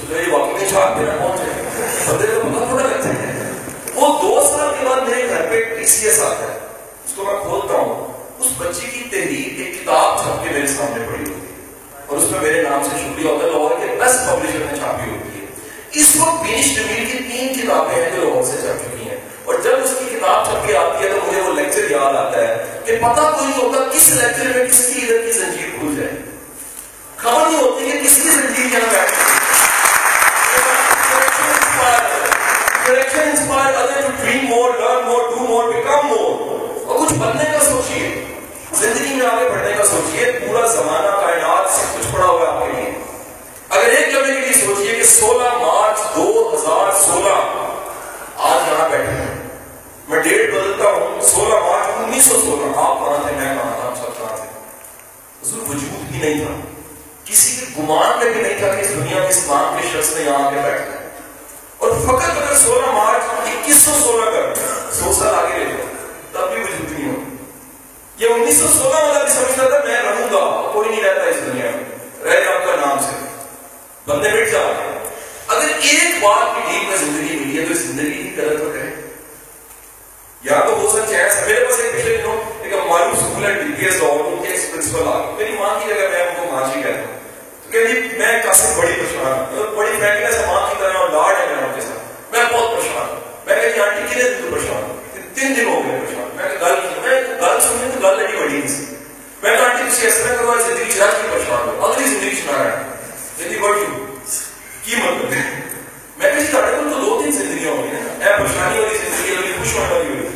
میں 0.08 0.22
یہ 0.22 0.32
واقعی 0.32 0.52
میں 0.52 0.68
چھاپ 0.68 0.96
میرا 0.98 1.12
پہنچ 1.18 1.38
جائے 1.38 1.52
بندے 2.06 2.26
کو 2.26 2.40
پتہ 2.40 2.48
مطلب 2.48 2.68
تھوڑا 2.68 2.84
لگتا 2.84 3.08
ہے۔ 3.08 3.50
وہ 3.94 4.22
دو 4.22 4.56
سال 4.56 4.74
کے 4.80 4.86
بعد 4.86 5.08
میرے 5.08 5.28
گھر 5.28 5.46
پہ 5.50 5.74
ٹی 5.74 5.86
سی 5.86 6.08
ایس 6.08 6.22
آتا 6.22 6.52
ہے 6.52 6.58
اس 7.04 7.12
کو 7.16 7.24
میں 7.24 7.34
کھولتا 7.42 7.74
ہوں۔ 7.74 8.12
اس 8.38 8.46
بچے 8.58 8.86
کی 8.86 9.02
تحریر 9.10 9.60
ایک 9.60 9.82
کتاب 9.82 10.18
چھپ 10.18 10.44
کے 10.44 10.50
میرے 10.50 10.66
سامنے 10.66 11.04
پڑی 11.06 11.24
ہوتی 11.24 11.40
ہے۔ 11.40 11.54
اور 12.06 12.18
اس 12.18 12.30
میں 12.30 12.40
میرے 12.40 12.62
نام 12.62 12.82
سے 12.82 12.96
شکریہ 12.98 13.28
ہوتا 13.30 13.46
ہے۔ 13.46 13.50
لاہور 13.50 13.70
کے 13.70 13.86
بیسٹ 14.00 14.18
پبلشر 14.28 14.58
نے 14.58 14.76
چھاپی 14.78 15.10
ہوتی 15.10 15.40
ہے۔ 15.40 15.46
اس 15.92 16.16
وقت 16.16 16.44
بینش 16.46 16.74
جمیل 16.76 17.06
کی 17.12 17.18
تین 17.18 17.48
کتابیں 17.54 18.04
ہیں 18.04 18.10
جو 18.16 18.22
لاہور 18.24 18.42
سے 18.42 18.56
چھپ 18.60 18.84
چکی 18.84 19.08
ہیں۔ 19.10 19.16
اور 19.44 19.54
جب 19.64 19.70
اس 19.84 19.94
کی 19.98 20.18
کتاب 20.18 20.44
چھپ 20.44 20.68
کے 20.68 20.76
آتی 20.76 21.04
ہے 21.04 21.08
تو 21.08 21.18
مجھے 21.28 21.40
وہ 21.40 21.54
لیکچر 21.54 21.90
یاد 21.90 22.14
آتا 22.14 22.48
ہے 22.48 22.80
کہ 22.84 22.96
پتہ 22.96 23.20
کوئی 23.20 23.52
ہوتا 23.62 23.92
کس 23.92 24.08
لیکچر 24.08 24.58
میں 24.58 24.66
کس 24.66 24.90
کی 24.94 25.00
ادھر 25.02 25.26
کی 25.26 25.32
زنجیر 25.32 25.68
کھل 25.80 25.94
جائے۔ 25.96 26.12
خبر 27.16 27.50
نہیں 27.50 27.62
ہوتی 27.62 27.90
کہ 27.90 27.98
کس 27.98 28.14
کی 28.22 28.30
زنجیر 28.30 28.72
یہاں 28.72 28.92
بیٹھ 28.92 29.35
Direction 33.26 33.42
inspire 33.42 33.74
others 33.74 34.06
to 34.06 34.22
dream 34.22 34.46
more, 34.46 34.70
learn 34.70 35.06
more, 35.06 35.30
do 35.30 35.42
more, 35.42 35.66
become 35.68 36.06
more. 36.08 36.34
اور 36.86 36.98
کچھ 36.98 37.14
بننے 37.14 37.44
کا 37.44 37.60
سوچیے 37.60 38.08
زندگی 38.72 39.14
میں 39.14 39.26
آگے 39.26 39.48
بڑھنے 39.48 39.72
کا 39.76 39.84
سوچیے 39.84 40.30
پورا 40.34 40.66
زمانہ 40.66 41.14
کائنات 41.16 41.70
سب 41.70 41.94
کچھ 41.94 42.06
پڑا 42.12 42.26
ہوا 42.26 42.40
ہے 42.40 42.46
آپ 42.48 42.60
کے 42.60 42.70
لیے 42.72 42.90
اگر 43.70 43.88
ایک 43.88 44.08
لمحے 44.08 44.34
کے 44.34 44.40
لیے 44.40 44.52
سوچیے 44.56 44.92
کہ 44.92 45.04
سولہ 45.04 45.48
مارچ 45.56 46.04
دو 46.16 46.26
ہزار 46.52 46.92
سولہ 47.00 47.34
آج 48.50 48.68
یہاں 48.68 48.88
بیٹھے 48.90 49.12
ہیں 49.12 49.34
میں 50.08 50.20
ڈیٹ 50.20 50.52
بدلتا 50.52 50.90
ہوں 50.90 51.20
سولہ 51.30 51.60
مارچ 51.62 51.98
انیس 51.98 52.24
سو 52.24 52.40
سولہ 52.40 52.70
آپ 52.76 52.98
کہاں 52.98 53.22
تھے 53.22 53.34
میں 53.34 53.54
کہاں 53.54 53.72
تھا 53.72 53.88
ہم 53.88 53.94
سب 53.94 54.18
کہاں 54.18 54.36
تھے 54.36 54.46
حضور 55.42 55.66
وجود 55.68 56.10
بھی 56.10 56.18
نہیں 56.18 56.44
تھا 56.44 56.54
کسی 57.26 57.56
کے 57.56 57.72
گمان 57.78 58.18
میں 58.18 58.32
بھی 58.32 58.40
نہیں 58.40 58.58
تھا 58.58 58.74
کہ 58.74 58.80
اس 58.80 58.94
دنیا 58.94 59.18
میں 59.18 59.28
اسلام 59.30 59.76
کے 59.76 59.88
شخص 59.92 60.16
نے 60.16 60.24
یہاں 60.24 60.44
آ 60.44 60.50
کے 60.50 60.56
بیٹھا 60.58 60.92
ہے 60.92 61.05
اور 61.78 61.90
فقط 61.90 62.30
اگر 62.30 62.54
سولہ 62.56 62.90
مارچ 62.90 63.22
اکیس 63.24 63.76
سو 63.76 63.90
سولہ 64.02 64.30
کا 64.30 64.54
سو 64.92 65.12
سال 65.12 65.34
آگے 65.34 65.58
لے 65.58 65.64
جاؤ 65.64 65.86
تب 66.32 66.52
بھی 66.52 66.62
وجود 66.62 66.92
نہیں 66.92 67.08
ہو 67.08 67.20
یہ 68.18 68.28
انیس 68.28 68.58
سو 68.58 68.66
سولہ 68.68 69.06
والا 69.06 69.22
بھی 69.22 69.32
سمجھتا 69.32 69.68
تھا، 69.68 69.78
میں 69.84 70.02
رہوں 70.02 70.28
گا، 70.32 70.70
کوئی 70.72 70.88
نہیں 70.88 71.02
رہتا 71.02 71.22
اس 71.22 71.36
دنیا 71.36 71.70
میں۔ 71.74 71.84
رہ 72.24 72.48
آپ 72.48 72.64
کا 72.64 72.86
نام 72.86 72.98
سے۔ 72.98 73.26
بندے 74.06 74.28
بیٹھ 74.28 74.50
جا 74.50 74.58
اگر 75.48 75.68
ایک 75.68 76.22
بات 76.22 76.56
کی 76.56 76.60
ٹھیک 76.66 76.88
میں 76.88 76.96
زندگی 76.96 77.38
ملی 77.38 77.60
ہے، 77.60 77.66
تو 77.66 77.72
اس 77.72 77.78
زندگی 77.78 78.22
کی 78.22 78.30
قدر 78.36 78.56
تو 78.58 78.70
کرے 78.70 79.10
یا 80.42 80.60
تو 80.60 80.76
ہو 80.76 80.88
سکتا 80.88 81.16
ہے 81.18 81.46
میرے 81.46 81.64
پاس 81.64 81.80
ایک 81.80 81.96
پچھلے 81.96 82.16
دنوں 82.16 82.36
ایک 82.62 82.72
معروف 82.86 83.14
اسکول 83.14 83.44
ہے، 83.44 83.52
ڈی 83.52 83.74
پی 83.78 83.84
ایس 83.84 84.02
لاہور 84.02 84.24
ان 84.24 84.42
کے 84.42 84.48
ایک 84.48 84.70
پرنسپل 84.70 85.08
آ 85.08 85.18
گئے 85.18 85.34
میری 85.36 85.52
ماں 85.58 85.80
کی 85.80 85.88
جگہ 85.88 86.08
میں 86.08 86.26
ان 86.26 86.34
کو 86.36 86.56
ماں 86.56 86.64
جی 86.74 86.82
کہتا 86.82 87.00
ہوں۔ 87.00 87.15
کہ 87.84 88.18
میں 88.18 88.42
کافی 88.42 88.80
بڑی 88.80 88.92
پریشان 88.92 89.32
ہوں۔ 89.32 89.76
بڑی 89.76 89.90
فرینکنیس 89.98 90.38
ہے 90.38 90.44
ماں 90.46 90.70
کی 90.70 90.76
طرح 90.80 90.92
اور 90.92 91.08
لاڈ 91.08 91.40
ہے 91.40 91.46
میرا 91.46 91.66
ان 91.66 91.72
کے 91.74 91.80
ساتھ 91.80 92.32
میں 92.32 92.44
بہت 92.52 92.70
پریشان 92.70 93.08
ہوں۔ 93.08 93.20
میں 93.46 93.62
کہتی 93.62 93.80
آنٹی، 93.80 94.02
کتنے 94.10 94.22
دن 94.22 94.32
تو 94.42 94.48
پریشان 94.50 94.82
ہوں 94.82 94.96
تین 95.34 95.56
دن 95.56 95.68
ہو 95.68 95.82
گئے 95.86 95.98
پریشان 96.00 96.28
میں 96.36 96.48
گل 96.60 96.74
کی 96.80 97.00
میں 97.00 97.20
گل 97.22 97.60
سنی 97.60 97.90
تو 97.94 98.08
گل 98.08 98.20
ایڈی 98.20 98.36
بڑی 98.36 98.60
نہیں 98.64 98.94
میں 99.42 99.56
کہا، 99.56 99.64
آنٹی 99.64 99.82
تھی 99.96 100.08
اس 100.08 100.14
طرح 100.14 100.36
کرو 100.36 100.54
زندگی 100.68 100.92
چلا 100.92 101.06
کی 101.06 101.28
پریشان 101.30 101.68
ہو 101.68 101.86
اگلی 101.86 102.08
زندگی 102.08 102.36
چلا 102.36 102.64
رہا 102.64 102.78
ہے۔ 102.78 102.82
زندگی 103.38 103.58
بڑھ 103.58 103.78
کیوں 103.78 104.06
کی 104.84 104.96
مطلب 104.96 105.32
ہے؟ 105.32 105.60
میں 106.16 106.30
کہتی 106.30 106.40
جی، 106.40 106.50
تھوڑے 106.50 106.66
کو 106.66 106.82
تو 106.94 107.00
دو 107.00 107.22
تین 107.22 107.32
زندگیاں 107.32 107.72
ہو 107.72 107.82
گئی 107.82 107.90
نا 107.90 108.24
اے 108.24 108.36
پریشانی 108.38 108.78
والی 108.78 108.98
زندگی 108.98 109.34
والی 109.34 109.52
خوش 109.58 109.74
ہونے 109.74 109.94
والی 109.94 110.08
ہوئی۔ 110.08 110.28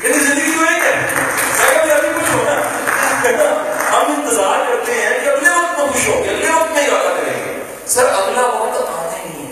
کہتے 0.00 0.18
زندگی 0.18 0.52
تو 0.58 0.64
ایک 0.64 0.82
ہے۔ 0.82 1.00
میں 1.58 1.86
کہا 1.86 1.96
ابھی 1.96 2.08
خوش 2.08 2.34
ہونا 2.34 3.73
ہم 3.94 4.22
انتظار 4.22 4.58
کرتے 4.68 4.92
ہیں 4.92 5.10
کہ 5.10 5.28
اگلے 5.28 5.48
وقت 5.48 5.78
میں 5.78 5.86
خوش 5.86 6.08
ہو 6.08 6.24
گے 6.24 6.30
اگلے 6.30 6.48
وقت 6.48 6.72
میں 6.72 6.86
ارادہ 6.86 7.20
کریں 7.20 7.44
گے۔ 7.44 7.62
سر، 7.86 8.04
اگلا 8.04 8.40
وقت 8.40 8.88
آنا 8.88 9.18
ہی 9.24 9.46
ہے۔ 9.46 9.50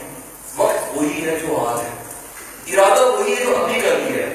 وقت 0.57 0.97
وہی 0.97 1.27
ہے 1.27 1.37
جو 1.37 1.67
آج 1.67 1.85
ہے۔ 1.85 1.91
ارادہ 2.73 3.03
وہی 3.07 3.35
ہے 3.37 3.45
جو 3.45 3.57
ابھی 3.57 3.81
کر 3.81 3.97
لیا 3.97 4.27
ہے۔ 4.27 4.33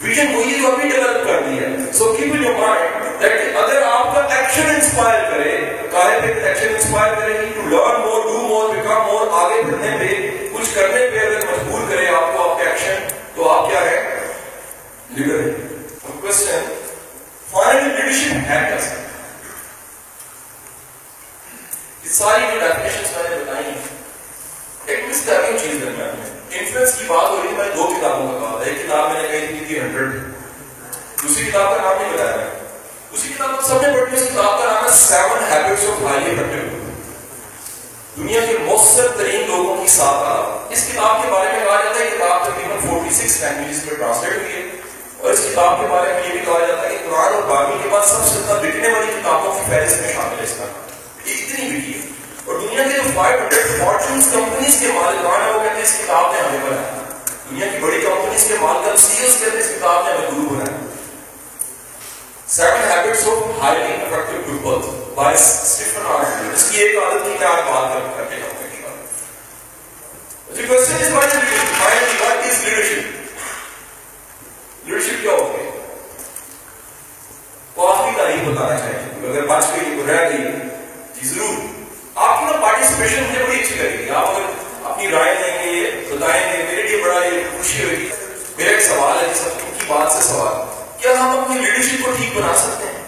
ویژن 0.00 0.34
وہی 0.34 0.54
ہے 0.54 0.58
جو 0.60 0.72
ابھی 0.72 0.88
ڈیولپ 0.88 1.26
کر 1.26 1.42
دیا 1.42 1.68
ہے۔ 1.68 1.92
So 1.92 2.12
keep 2.12 2.28
in 2.32 2.44
your 2.44 2.54
mind 2.54 3.22
that 3.22 3.56
اگر 3.56 3.82
آپ 3.82 4.14
کا 4.14 4.20
ایکشن 4.20 4.62
انسپائر 4.68 5.30
کرے 5.30 5.60
کاہے 5.90 6.20
پہ 6.20 6.40
ایکشن 6.40 6.68
انسپائر 6.68 7.14
کرے 7.14 7.38
گی۔ 7.40 7.46
To 7.54 7.62
learn 7.62 8.00
more 8.00 8.22
do 8.22 8.38
more 8.48 8.74
become 8.74 9.02
more 9.06 9.26
آگے 9.32 9.62
بڑھنے 9.62 9.96
پہ، 10.00 10.30
کچھ 10.52 10.74
کرنے 10.74 11.10
پہ 11.10 11.26
اگر 11.26 11.38
مجبور 11.46 11.80
کرے 11.88 12.08
آپ 12.08 12.36
کو 12.36 12.50
آپ 12.50 12.58
کا 12.58 12.70
ایکشن 12.70 12.94
تو 13.34 13.48
آپ 13.50 13.70
کیا 13.70 13.80
ہے 13.80 14.26
لیڈر 15.10 15.40
ہے 15.40 15.50
کوشچن 16.20 16.79
فائنل 17.52 17.88
لیڈرشپ 17.88 18.50
ہے 18.50 18.58
کیسا 18.70 18.98
یہ 22.04 22.10
ساری 22.10 22.42
جو 22.42 22.58
ڈیفینیشنز 22.60 23.16
میں 23.16 23.28
نے 23.28 23.36
بتائی 23.36 23.64
ہیں 23.64 23.74
ایک 24.86 25.04
مس 25.08 25.26
درمیان 25.26 25.58
چیز 25.58 25.80
درمیان 25.82 26.18
میں 26.18 26.28
انفلوئنس 26.50 26.94
کی 26.98 27.04
بات 27.06 27.28
ہو 27.30 27.36
رہی 27.36 27.48
ہے 27.48 27.56
میں 27.56 27.74
دو 27.76 27.86
کتابوں 27.88 28.28
کا 28.28 28.38
کہا 28.38 28.56
تھا 28.56 28.70
ایک 28.70 28.82
کتاب 28.82 29.12
میں 29.12 29.22
نے 29.22 29.28
کہی 29.28 29.46
تھی 29.48 29.64
تھی 29.64 29.80
ہنڈریڈ 29.80 30.14
دوسری 31.22 31.44
کتاب 31.44 31.76
کا 31.76 31.82
نام 31.82 32.02
نہیں 32.02 32.12
بتایا 32.12 32.36
میں 32.36 32.48
اسی 33.12 33.28
کتاب 33.28 33.56
کو 33.56 33.66
سب 33.68 33.82
نے 33.82 33.92
پڑھی 33.92 34.16
اس 34.16 34.28
کتاب 34.28 34.58
کا 34.58 34.64
نام 34.64 34.84
ہے 34.84 34.90
seven 34.98 35.44
habits 35.50 35.84
of 35.86 36.02
highly 36.02 36.30
effective 36.32 36.78
دنیا 38.16 38.40
کے 38.46 38.56
مؤثر 38.60 39.08
ترین 39.16 39.46
لوگوں 39.46 39.76
کی 39.76 39.88
ساتھ 39.90 40.28
آ 40.28 40.38
اس 40.70 40.86
کتاب 40.86 41.22
کے 41.22 41.30
بارے 41.30 41.52
میں 41.52 41.64
کہا 41.64 41.82
جاتا 41.82 41.98
ہے 42.00 42.10
کتاب 42.10 42.44
تقریباً 42.44 42.86
فورٹی 42.86 43.14
سکس 43.14 43.40
لینگویجز 43.40 43.84
میں 43.84 43.96
ٹرانسلیٹ 43.96 44.36
ہوئی 44.36 44.52
ہے 44.52 44.79
اور 45.20 45.30
اس 45.30 45.40
کتاب 45.50 45.80
کے 45.80 45.86
بارے 45.86 46.12
میں 46.12 46.22
یہ 46.22 46.32
بھی 46.32 46.40
کہا 46.44 46.66
جاتا 46.66 46.82
ہے 46.82 46.88
کہ 46.88 47.10
قرآن 47.10 47.34
اور 47.34 47.42
باقی 47.42 47.78
کے 47.82 47.88
بعد 47.88 48.06
سب 48.06 48.26
سے 48.26 48.40
زیادہ 48.40 48.60
بکنے 48.60 48.88
والی 48.88 49.12
کتابوں 49.20 49.52
کی 49.54 49.60
فہرست 49.70 50.00
میں 50.00 50.12
شامل 50.12 50.38
ہے 50.38 50.44
اس 50.44 50.54
کا 50.58 50.64
یہ 51.24 51.34
اتنی 51.34 51.70
بکی 51.70 51.94
ہے۔ 51.94 52.00
اور 52.44 52.60
دنیا 52.60 52.82
کے 52.82 52.92
جو 52.92 53.02
فائیو 53.14 53.38
ہنڈریڈ 53.40 53.66
فارچونس 53.80 54.28
کمپنیز 54.32 54.76
کے 54.80 54.86
مالکان 54.86 55.42
ہیں، 55.42 55.52
وہ 55.52 55.60
کہتے 55.60 55.74
ہیں 55.74 55.82
اس 55.82 55.94
کتاب 56.04 56.32
نے 56.32 56.40
ہمیں 56.40 56.58
بنایا۔ 56.58 57.02
دنیا 57.50 57.66
کی 57.66 57.78
بڑی 57.78 58.00
کمپنیز 58.00 58.44
کے 58.48 58.54
مالکان 58.60 58.96
سی 58.96 59.22
ایس 59.22 59.36
کہتے 59.40 59.56
ہیں 59.56 59.64
اس 59.64 59.70
کتاب 59.78 60.06
نے 60.06 60.12
ہمیں 60.12 60.26
گرو 60.26 60.54
بنایا۔ 60.54 60.76
Seven 62.46 62.90
habits 62.90 63.28
of 63.28 63.62
highly 63.62 63.92
effective 63.92 64.40
people 64.46 64.90
by 65.14 65.34
Stephen 65.34 66.06
آرٹل 66.06 66.54
اس 66.54 66.68
کی 66.70 66.78
ایک 66.78 66.96
عادت 66.96 67.24
کی 67.24 67.36
میں 67.40 67.48
آج 67.48 67.68
بات 67.68 68.16
کر 68.16 68.24
کے 68.24 68.36
جاؤں 68.36 68.54
گا 68.54 68.60
The 70.56 70.66
question 70.66 70.96
is 70.96 71.12
what 71.14 71.24
is 71.24 71.34
leadership? 71.34 71.68
Finally, 71.78 72.14
what 72.20 72.38
is 72.44 72.56
leadership? 72.64 73.04
Leadership 74.84 75.22
کیا 75.22 75.32
ہوتی 75.32 75.64
ہے 75.64 75.70
وہ 77.76 77.88
تاریخ 78.40 78.58
بتانا 78.58 78.78
چاہیے 78.78 79.30
اگر 79.30 79.46
بچ 79.46 79.64
گئی 79.74 79.96
تو 79.96 80.12
رہ 80.12 80.28
گئی 80.28 80.42
جی 81.14 81.28
ضرور 81.28 81.54
آپ 82.14 82.38
کی 82.38 82.44
نا 82.44 82.52
پارٹیسپیشن 82.52 83.22
مجھے 83.22 83.44
بڑی 83.44 83.58
اچھی 83.60 83.74
لگے 83.74 83.98
گی 83.98 84.10
آپ 84.10 84.28
اگر 84.28 84.44
اپنی 84.84 85.10
رائے 85.10 85.34
دیں 85.34 85.58
گے 85.64 85.90
بتائیں 86.10 86.52
گے 86.52 86.62
میرے 86.62 86.82
لیے 86.82 87.02
بڑا 87.02 87.24
یہ 87.24 87.42
خوشی 87.56 87.84
ہوگی 87.84 88.08
میرا 88.58 88.70
ایک 88.70 88.80
سوال 88.80 89.18
ہے 89.18 89.32
جس 89.34 89.40
کی 89.40 89.84
بات 89.86 90.12
سے 90.12 90.22
سوال۔ 90.22 90.54
کیا 91.00 91.12
ہم 91.12 91.38
اپنی 91.38 91.60
لیڈرشپ 91.60 92.04
کو 92.04 92.10
ٹھیک 92.16 92.36
بنا 92.36 92.52
سکتے 92.56 92.86
ہیں؟ 92.86 92.98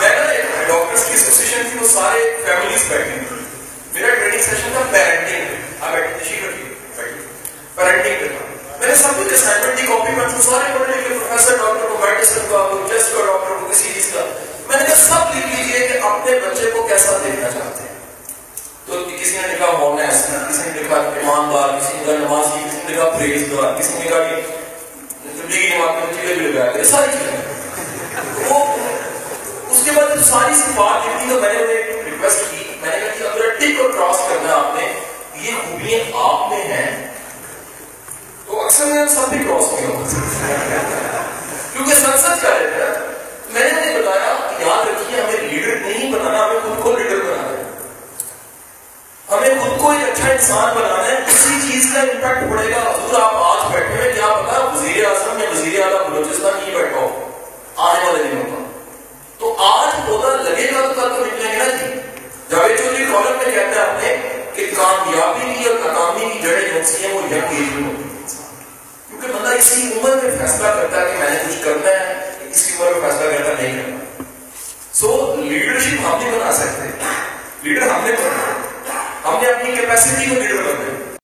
میں 0.00 0.10
نا 0.10 0.62
ڈاکٹرس 0.68 1.04
کی 1.04 1.12
ایسوسیشن 1.12 1.62
تھی 1.70 1.78
وہ 1.78 1.88
سارے 1.88 2.36
فیملیز 2.46 2.84
بیٹھے 2.88 3.16
میرا 3.92 4.14
ٹریننگ 4.14 4.40
سیشن 4.40 4.68
تھا 4.72 4.82
پیرنٹنگ 4.90 5.56
آپ 5.80 6.22
تشریف 6.22 6.44
رکھیے۔ 6.44 6.74
پیرنٹنگ 7.74 8.38
تھا۔ 8.38 8.47
میں 8.80 8.88
نے 8.88 8.94
سب 8.94 9.08
کچھ 9.18 9.34
اسائنمنٹ 9.34 9.78
دی 9.78 9.86
کاپی 9.86 10.12
میں 10.16 10.26
تو 10.36 10.42
سارے 10.42 10.78
پڑھ 10.78 10.90
لے 10.90 11.08
کے 11.08 11.08
پروفیسر 11.08 11.56
ڈاکٹر 11.56 11.88
کو 11.88 12.06
میڈیسن 12.06 12.40
کا 12.50 12.56
وہ 12.56 12.88
جسٹ 12.88 13.12
کا 13.12 13.24
ڈاکٹر 13.26 13.54
کو 13.60 13.66
کسی 13.70 13.88
چیز 13.94 14.10
کا۔ 14.14 14.20
میں 14.68 14.76
نے 14.76 14.84
کہا 14.86 14.96
سب 14.96 15.38
لکھ 15.38 15.46
لیجیے 15.46 15.88
کہ 15.88 15.98
اپنے 16.06 16.32
بچے 16.32 16.70
کو 16.70 16.82
کیسا 16.82 17.16
دیکھنا 17.24 17.50
چاہتے 17.50 17.82
ہیں۔ 17.82 17.98
تو 18.86 19.04
کسی 19.20 19.38
نے 19.42 19.48
لکھا 19.48 19.66
ہونیسٹ 19.66 20.26
کسی 20.48 20.70
نے 20.70 20.82
لکھا 20.82 20.96
ایماندار، 20.96 21.68
کسی 21.68 21.96
نے 21.96 22.02
لکھا 22.02 22.12
نمازی 22.12 22.68
کسی 22.68 22.76
نے 22.76 22.94
لکھا 22.94 23.10
پریز 23.10 23.42
دار 23.50 23.78
کسی 23.78 23.98
نے 23.98 24.04
لکھا 24.04 24.18
کہ 24.18 24.40
زندگی 25.24 25.70
کی 25.70 25.78
بات 25.78 25.94
میں 25.94 26.20
چیزیں 26.20 26.36
بھی 26.36 26.46
لگایا 26.46 26.72
گیا 26.72 26.84
ساری 26.84 27.12
چیزیں۔ 27.12 27.54
وہ 28.48 28.64
اس 29.70 29.82
کے 29.84 29.90
بعد 29.90 30.30
ساری 30.30 30.54
سی 30.54 30.70
بات 30.74 31.06
لکھی 31.06 31.34
تو 31.34 31.40
میں 31.40 31.52
نے 31.52 31.58
انہیں 31.58 32.02
ریکویسٹ 32.02 32.38
کی۔ 32.50 32.64
میں 32.80 32.98
نے 32.98 33.06
کہا 33.06 33.14
کہ 33.18 33.34
اگر 33.34 33.54
ٹک 33.54 33.80
اور 33.80 33.90
کراس 33.90 34.18
کرنا 34.28 34.54
آپ 34.54 34.74
نے۔ 34.74 34.92
یہ 35.34 35.50
خوبیاں 35.70 36.00
آپ 36.14 36.50
میں 36.50 36.64
ہیں۔ 36.64 37.07
وہ 38.48 38.60
اکثر 38.62 38.84
میں 38.86 39.06
سبھی 39.08 39.38
کراس 39.38 39.70
کیا 39.70 39.88
کیونکہ 41.72 41.94
سنسد 41.94 42.42
کا 42.42 42.50
ہے 42.50 42.86
میں 43.50 43.64
نے 43.64 43.98
بتایا 43.98 44.36
یاد 44.60 44.86
رکھیے 44.86 45.20
ہمیں 45.20 45.42
لیڈر 45.42 45.76
نہیں 45.76 46.12
بنانا 46.12 46.44
ہمیں 46.44 46.60
خود 46.62 46.82
کو 46.82 46.92
لیڈر 46.92 47.16
بنانا 47.16 47.48
ہے 47.48 47.66
ہمیں 49.26 49.60
خود 49.60 49.80
کو 49.80 49.90
ایک 49.90 50.08
اچھا 50.08 50.30
انسان 50.30 50.74
بنانا 50.76 51.06
ہے 51.06 51.18
کسی 51.26 51.60
چیز 51.62 51.92
کا 51.94 52.00
امپیکٹ 52.00 52.50
پڑے 52.50 52.70
گا 52.70 52.80
حضور 52.80 53.20
آپ 53.20 53.36
آج 53.42 53.72
بیٹھے 53.72 53.94
ہوئے 53.94 54.12
کیا 54.12 54.32
پتا 54.34 54.64
وزیر 54.64 55.04
اعظم 55.04 55.40
یا 55.40 55.50
وزیر 55.50 55.80
اعلیٰ 55.82 56.02
بلوچستان 56.08 56.58
نہیں 56.58 56.74
بیٹھا 56.74 56.96
ہو 56.96 57.08
آنے 57.84 58.04
والے 58.04 58.22
دنوں 58.22 58.50
کا 58.50 58.64
تو 59.40 59.54
آج 59.64 59.94
پودا 60.06 60.34
لگے 60.38 60.70
گا 60.72 60.80
تو 60.82 61.00
کل 61.00 61.08
تو 61.08 61.24
نکلے 61.24 61.58
گا 61.58 61.70
جی 61.70 61.94
جاوید 62.50 62.78
چودھری 62.78 63.04
کالم 63.04 63.36
میں 63.36 63.44
کہتے 63.46 63.62
ہیں 63.70 63.80
آپ 63.80 64.02
نے 64.02 64.16
کہ 64.54 64.70
کامیابی 64.76 65.54
کی 65.54 65.68
اور 65.68 65.78
ناکامی 65.80 66.30
کی 66.32 66.38
جڑیں 66.38 66.68
جو 66.68 66.80
ہیں 66.98 67.12
وہ 67.14 67.26
یکیل 67.26 67.84
ہوتی 67.84 68.08
کیونکہ 69.20 69.38
بندہ 69.38 69.54
اسی 69.54 69.90
عمر 69.92 70.16
میں 70.16 70.30
فیصلہ 70.38 70.66
کرتا 70.68 71.00
ہے 71.00 71.06
کہ 71.06 71.18
میں 71.18 71.30
نے 71.30 71.36
کچھ 71.46 71.64
کرنا 71.64 71.90
ہے 71.90 72.50
اس 72.50 72.64
کی 72.66 72.74
عمر 72.74 72.92
میں 72.92 73.00
فیصلہ 73.00 73.30
کرنا 73.30 73.52
نہیں 73.52 73.82
کرنا 73.82 74.24
سو 74.92 75.08
لیڈرشپ 75.38 76.04
ہم 76.04 76.18
نہیں 76.18 76.38
بنا 76.38 76.52
سکتے 76.52 76.88
لیڈر 77.62 77.86
ہم 77.86 78.04
نے 78.04 78.12
بننا 78.12 78.52
ہم 79.24 79.40
نے 79.42 79.48
اپنی 79.48 79.74
کیپیسٹی 79.76 80.26
کو 80.26 80.34
لیڈر 80.34 80.62
بننا 80.62 80.97